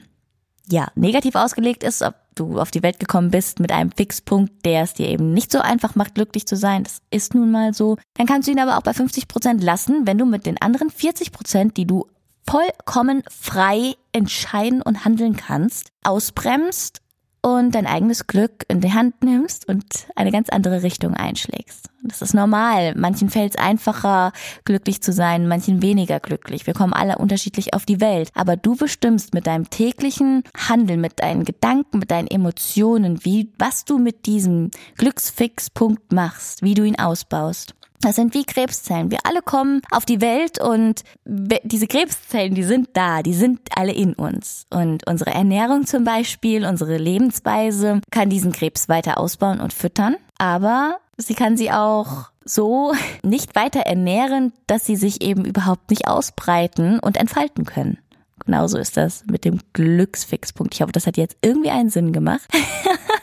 ja 0.69 0.87
negativ 0.95 1.35
ausgelegt 1.35 1.83
ist, 1.83 2.01
ob 2.01 2.15
du 2.35 2.59
auf 2.59 2.71
die 2.71 2.83
Welt 2.83 2.99
gekommen 2.99 3.31
bist 3.31 3.59
mit 3.59 3.71
einem 3.71 3.91
Fixpunkt, 3.91 4.65
der 4.65 4.83
es 4.83 4.93
dir 4.93 5.07
eben 5.07 5.33
nicht 5.33 5.51
so 5.51 5.59
einfach 5.59 5.95
macht, 5.95 6.15
glücklich 6.15 6.45
zu 6.45 6.57
sein. 6.57 6.83
Das 6.83 7.01
ist 7.09 7.33
nun 7.33 7.51
mal 7.51 7.73
so. 7.73 7.97
Dann 8.15 8.27
kannst 8.27 8.47
du 8.47 8.51
ihn 8.51 8.59
aber 8.59 8.77
auch 8.77 8.83
bei 8.83 8.93
50 8.93 9.27
Prozent 9.27 9.63
lassen, 9.63 10.05
wenn 10.05 10.17
du 10.17 10.25
mit 10.25 10.45
den 10.45 10.61
anderen 10.61 10.89
40 10.89 11.31
Prozent, 11.31 11.77
die 11.77 11.87
du 11.87 12.07
vollkommen 12.47 13.23
frei 13.29 13.95
entscheiden 14.11 14.81
und 14.81 15.05
handeln 15.05 15.35
kannst, 15.35 15.89
ausbremst 16.03 17.01
und 17.45 17.75
dein 17.75 17.85
eigenes 17.85 18.25
Glück 18.25 18.65
in 18.69 18.81
die 18.81 18.91
Hand 18.91 19.23
nimmst 19.23 19.67
und 19.69 19.85
eine 20.15 20.31
ganz 20.31 20.49
andere 20.49 20.81
Richtung 20.81 21.13
einschlägst. 21.13 21.91
Das 22.01 22.23
ist 22.23 22.33
normal. 22.33 22.95
Manchen 22.95 23.29
fällt 23.29 23.53
es 23.53 23.61
einfacher, 23.61 24.31
glücklich 24.63 25.03
zu 25.03 25.13
sein, 25.13 25.47
manchen 25.47 25.83
weniger 25.83 26.19
glücklich. 26.19 26.65
Wir 26.65 26.73
kommen 26.73 26.91
alle 26.91 27.19
unterschiedlich 27.19 27.75
auf 27.75 27.85
die 27.85 28.01
Welt. 28.01 28.31
Aber 28.33 28.57
du 28.57 28.75
bestimmst 28.75 29.35
mit 29.35 29.45
deinem 29.45 29.69
täglichen 29.69 30.43
Handeln, 30.57 31.01
mit 31.01 31.19
deinen 31.19 31.45
Gedanken, 31.45 31.99
mit 31.99 32.09
deinen 32.09 32.27
Emotionen, 32.27 33.23
wie, 33.23 33.51
was 33.59 33.85
du 33.85 33.99
mit 33.99 34.25
diesem 34.25 34.71
Glücksfixpunkt 34.97 36.13
machst, 36.13 36.63
wie 36.63 36.73
du 36.73 36.83
ihn 36.83 36.97
ausbaust. 36.97 37.75
Das 38.01 38.15
sind 38.15 38.33
wie 38.33 38.43
Krebszellen. 38.43 39.11
Wir 39.11 39.19
alle 39.23 39.41
kommen 39.41 39.81
auf 39.89 40.05
die 40.05 40.21
Welt 40.21 40.61
und 40.61 41.03
diese 41.25 41.87
Krebszellen, 41.87 42.53
die 42.53 42.63
sind 42.63 42.89
da, 42.93 43.23
die 43.23 43.33
sind 43.33 43.61
alle 43.75 43.93
in 43.93 44.13
uns. 44.13 44.65
Und 44.69 45.07
unsere 45.07 45.31
Ernährung 45.31 45.85
zum 45.85 46.03
Beispiel, 46.03 46.65
unsere 46.65 46.97
Lebensweise 46.97 48.01
kann 48.11 48.29
diesen 48.29 48.51
Krebs 48.51 48.89
weiter 48.89 49.17
ausbauen 49.17 49.59
und 49.59 49.73
füttern. 49.73 50.17
Aber 50.37 50.97
sie 51.17 51.33
kann 51.33 51.57
sie 51.57 51.71
auch 51.71 52.29
so 52.43 52.93
nicht 53.23 53.55
weiter 53.55 53.81
ernähren, 53.81 54.53
dass 54.67 54.85
sie 54.85 54.95
sich 54.95 55.21
eben 55.21 55.45
überhaupt 55.45 55.89
nicht 55.89 56.07
ausbreiten 56.07 56.99
und 56.99 57.17
entfalten 57.17 57.65
können. 57.65 57.97
Genauso 58.45 58.77
ist 58.77 58.97
das 58.97 59.25
mit 59.25 59.45
dem 59.45 59.59
Glücksfixpunkt. 59.73 60.75
Ich 60.75 60.81
hoffe, 60.81 60.91
das 60.91 61.07
hat 61.07 61.17
jetzt 61.17 61.37
irgendwie 61.41 61.71
einen 61.71 61.89
Sinn 61.89 62.13
gemacht. 62.13 62.47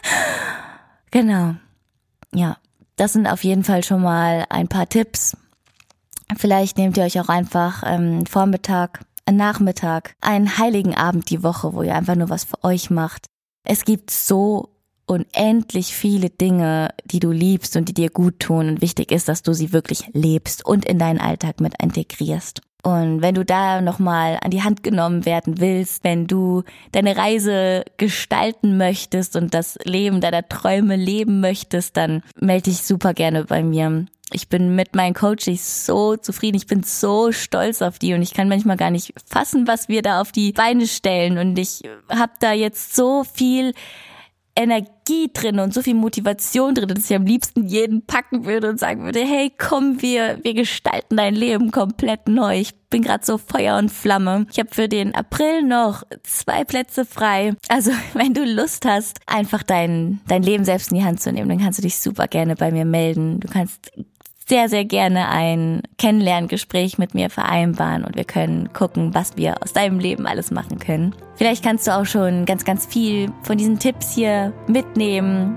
genau. 1.12 1.54
Ja, 2.34 2.56
Das 3.02 3.14
sind 3.14 3.26
auf 3.26 3.42
jeden 3.42 3.64
Fall 3.64 3.82
schon 3.82 4.00
mal 4.00 4.46
ein 4.48 4.68
paar 4.68 4.88
Tipps. 4.88 5.36
Vielleicht 6.36 6.78
nehmt 6.78 6.96
ihr 6.96 7.02
euch 7.02 7.18
auch 7.18 7.28
einfach 7.28 7.82
ähm, 7.84 8.26
Vormittag, 8.26 9.00
einen 9.26 9.38
Nachmittag, 9.38 10.14
einen 10.20 10.56
heiligen 10.56 10.94
Abend 10.94 11.28
die 11.28 11.42
Woche, 11.42 11.74
wo 11.74 11.82
ihr 11.82 11.96
einfach 11.96 12.14
nur 12.14 12.30
was 12.30 12.44
für 12.44 12.62
euch 12.62 12.90
macht. 12.90 13.26
Es 13.64 13.84
gibt 13.84 14.12
so 14.12 14.76
unendlich 15.04 15.92
viele 15.96 16.30
Dinge, 16.30 16.90
die 17.04 17.18
du 17.18 17.32
liebst 17.32 17.74
und 17.74 17.88
die 17.88 17.94
dir 17.94 18.08
gut 18.08 18.38
tun 18.38 18.68
und 18.68 18.82
wichtig 18.82 19.10
ist, 19.10 19.28
dass 19.28 19.42
du 19.42 19.52
sie 19.52 19.72
wirklich 19.72 20.08
lebst 20.12 20.64
und 20.64 20.84
in 20.84 21.00
deinen 21.00 21.18
Alltag 21.18 21.60
mit 21.60 21.82
integrierst. 21.82 22.60
Und 22.82 23.22
wenn 23.22 23.36
du 23.36 23.44
da 23.44 23.80
nochmal 23.80 24.38
an 24.42 24.50
die 24.50 24.62
Hand 24.62 24.82
genommen 24.82 25.24
werden 25.24 25.60
willst, 25.60 26.02
wenn 26.02 26.26
du 26.26 26.64
deine 26.90 27.16
Reise 27.16 27.84
gestalten 27.96 28.76
möchtest 28.76 29.36
und 29.36 29.54
das 29.54 29.78
Leben 29.84 30.20
deiner 30.20 30.48
Träume 30.48 30.96
leben 30.96 31.40
möchtest, 31.40 31.96
dann 31.96 32.22
melde 32.40 32.70
dich 32.70 32.82
super 32.82 33.14
gerne 33.14 33.44
bei 33.44 33.62
mir. 33.62 34.06
Ich 34.32 34.48
bin 34.48 34.74
mit 34.74 34.96
meinen 34.96 35.14
Coaches 35.14 35.86
so 35.86 36.16
zufrieden. 36.16 36.56
Ich 36.56 36.66
bin 36.66 36.82
so 36.82 37.30
stolz 37.30 37.82
auf 37.82 37.98
die 37.98 38.14
und 38.14 38.22
ich 38.22 38.34
kann 38.34 38.48
manchmal 38.48 38.76
gar 38.76 38.90
nicht 38.90 39.12
fassen, 39.26 39.68
was 39.68 39.88
wir 39.88 40.02
da 40.02 40.20
auf 40.20 40.32
die 40.32 40.52
Beine 40.52 40.86
stellen. 40.88 41.38
Und 41.38 41.58
ich 41.58 41.82
habe 42.08 42.32
da 42.40 42.52
jetzt 42.52 42.96
so 42.96 43.24
viel 43.24 43.74
Energie 44.54 45.30
drin 45.32 45.58
und 45.58 45.72
so 45.72 45.82
viel 45.82 45.94
Motivation 45.94 46.74
drin, 46.74 46.88
dass 46.88 47.10
ich 47.10 47.16
am 47.16 47.24
liebsten 47.24 47.66
jeden 47.66 48.04
packen 48.04 48.44
würde 48.44 48.68
und 48.68 48.78
sagen 48.78 49.04
würde, 49.04 49.20
hey, 49.20 49.50
komm, 49.56 50.02
wir, 50.02 50.38
wir 50.42 50.54
gestalten 50.54 51.16
dein 51.16 51.34
Leben 51.34 51.70
komplett 51.70 52.28
neu. 52.28 52.60
Ich 52.60 52.74
bin 52.90 53.02
gerade 53.02 53.24
so 53.24 53.38
Feuer 53.38 53.78
und 53.78 53.90
Flamme. 53.90 54.46
Ich 54.52 54.58
habe 54.58 54.68
für 54.70 54.88
den 54.88 55.14
April 55.14 55.62
noch 55.62 56.02
zwei 56.22 56.64
Plätze 56.64 57.04
frei. 57.06 57.54
Also, 57.68 57.90
wenn 58.14 58.34
du 58.34 58.44
Lust 58.44 58.84
hast, 58.84 59.20
einfach 59.26 59.62
dein, 59.62 60.20
dein 60.28 60.42
Leben 60.42 60.64
selbst 60.64 60.92
in 60.92 60.98
die 60.98 61.04
Hand 61.04 61.20
zu 61.20 61.32
nehmen, 61.32 61.48
dann 61.48 61.58
kannst 61.58 61.78
du 61.78 61.82
dich 61.82 61.98
super 61.98 62.28
gerne 62.28 62.54
bei 62.54 62.70
mir 62.70 62.84
melden. 62.84 63.40
Du 63.40 63.48
kannst 63.48 63.90
sehr, 64.48 64.68
sehr 64.68 64.84
gerne 64.84 65.28
ein 65.28 65.82
Kennenlerngespräch 65.98 66.98
mit 66.98 67.14
mir 67.14 67.30
vereinbaren 67.30 68.04
und 68.04 68.16
wir 68.16 68.24
können 68.24 68.72
gucken, 68.72 69.14
was 69.14 69.36
wir 69.36 69.62
aus 69.62 69.72
deinem 69.72 69.98
Leben 69.98 70.26
alles 70.26 70.50
machen 70.50 70.78
können. 70.78 71.14
Vielleicht 71.36 71.64
kannst 71.64 71.86
du 71.86 71.96
auch 71.96 72.06
schon 72.06 72.44
ganz, 72.44 72.64
ganz 72.64 72.86
viel 72.86 73.30
von 73.42 73.58
diesen 73.58 73.78
Tipps 73.78 74.14
hier 74.14 74.52
mitnehmen. 74.66 75.56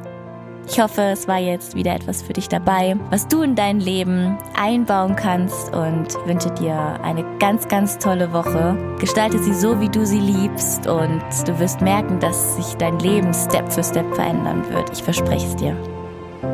Ich 0.67 0.79
hoffe, 0.79 1.01
es 1.01 1.27
war 1.27 1.37
jetzt 1.37 1.75
wieder 1.75 1.93
etwas 1.93 2.23
für 2.23 2.33
dich 2.33 2.49
dabei, 2.49 2.97
was 3.11 3.27
du 3.27 3.43
in 3.43 3.55
dein 3.55 3.79
Leben 3.79 4.35
einbauen 4.59 5.15
kannst 5.15 5.73
und 5.75 6.07
wünsche 6.25 6.49
dir 6.51 6.99
eine 7.03 7.23
ganz, 7.37 7.67
ganz 7.67 7.99
tolle 7.99 8.33
Woche. 8.33 8.75
Gestalte 8.99 9.37
sie 9.37 9.53
so, 9.53 9.79
wie 9.79 9.89
du 9.89 10.05
sie 10.05 10.19
liebst 10.19 10.87
und 10.87 11.21
du 11.45 11.59
wirst 11.59 11.81
merken, 11.81 12.19
dass 12.19 12.55
sich 12.55 12.75
dein 12.77 12.97
Leben 12.99 13.31
Step 13.33 13.71
für 13.71 13.83
Step 13.83 14.11
verändern 14.15 14.67
wird. 14.69 14.89
Ich 14.91 15.03
verspreche 15.03 15.45
es 15.45 15.55
dir. 15.55 15.77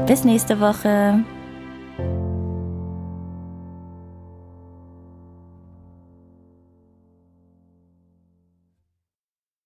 Bis 0.07 0.25
nächste 0.25 0.59
Woche. 0.59 1.23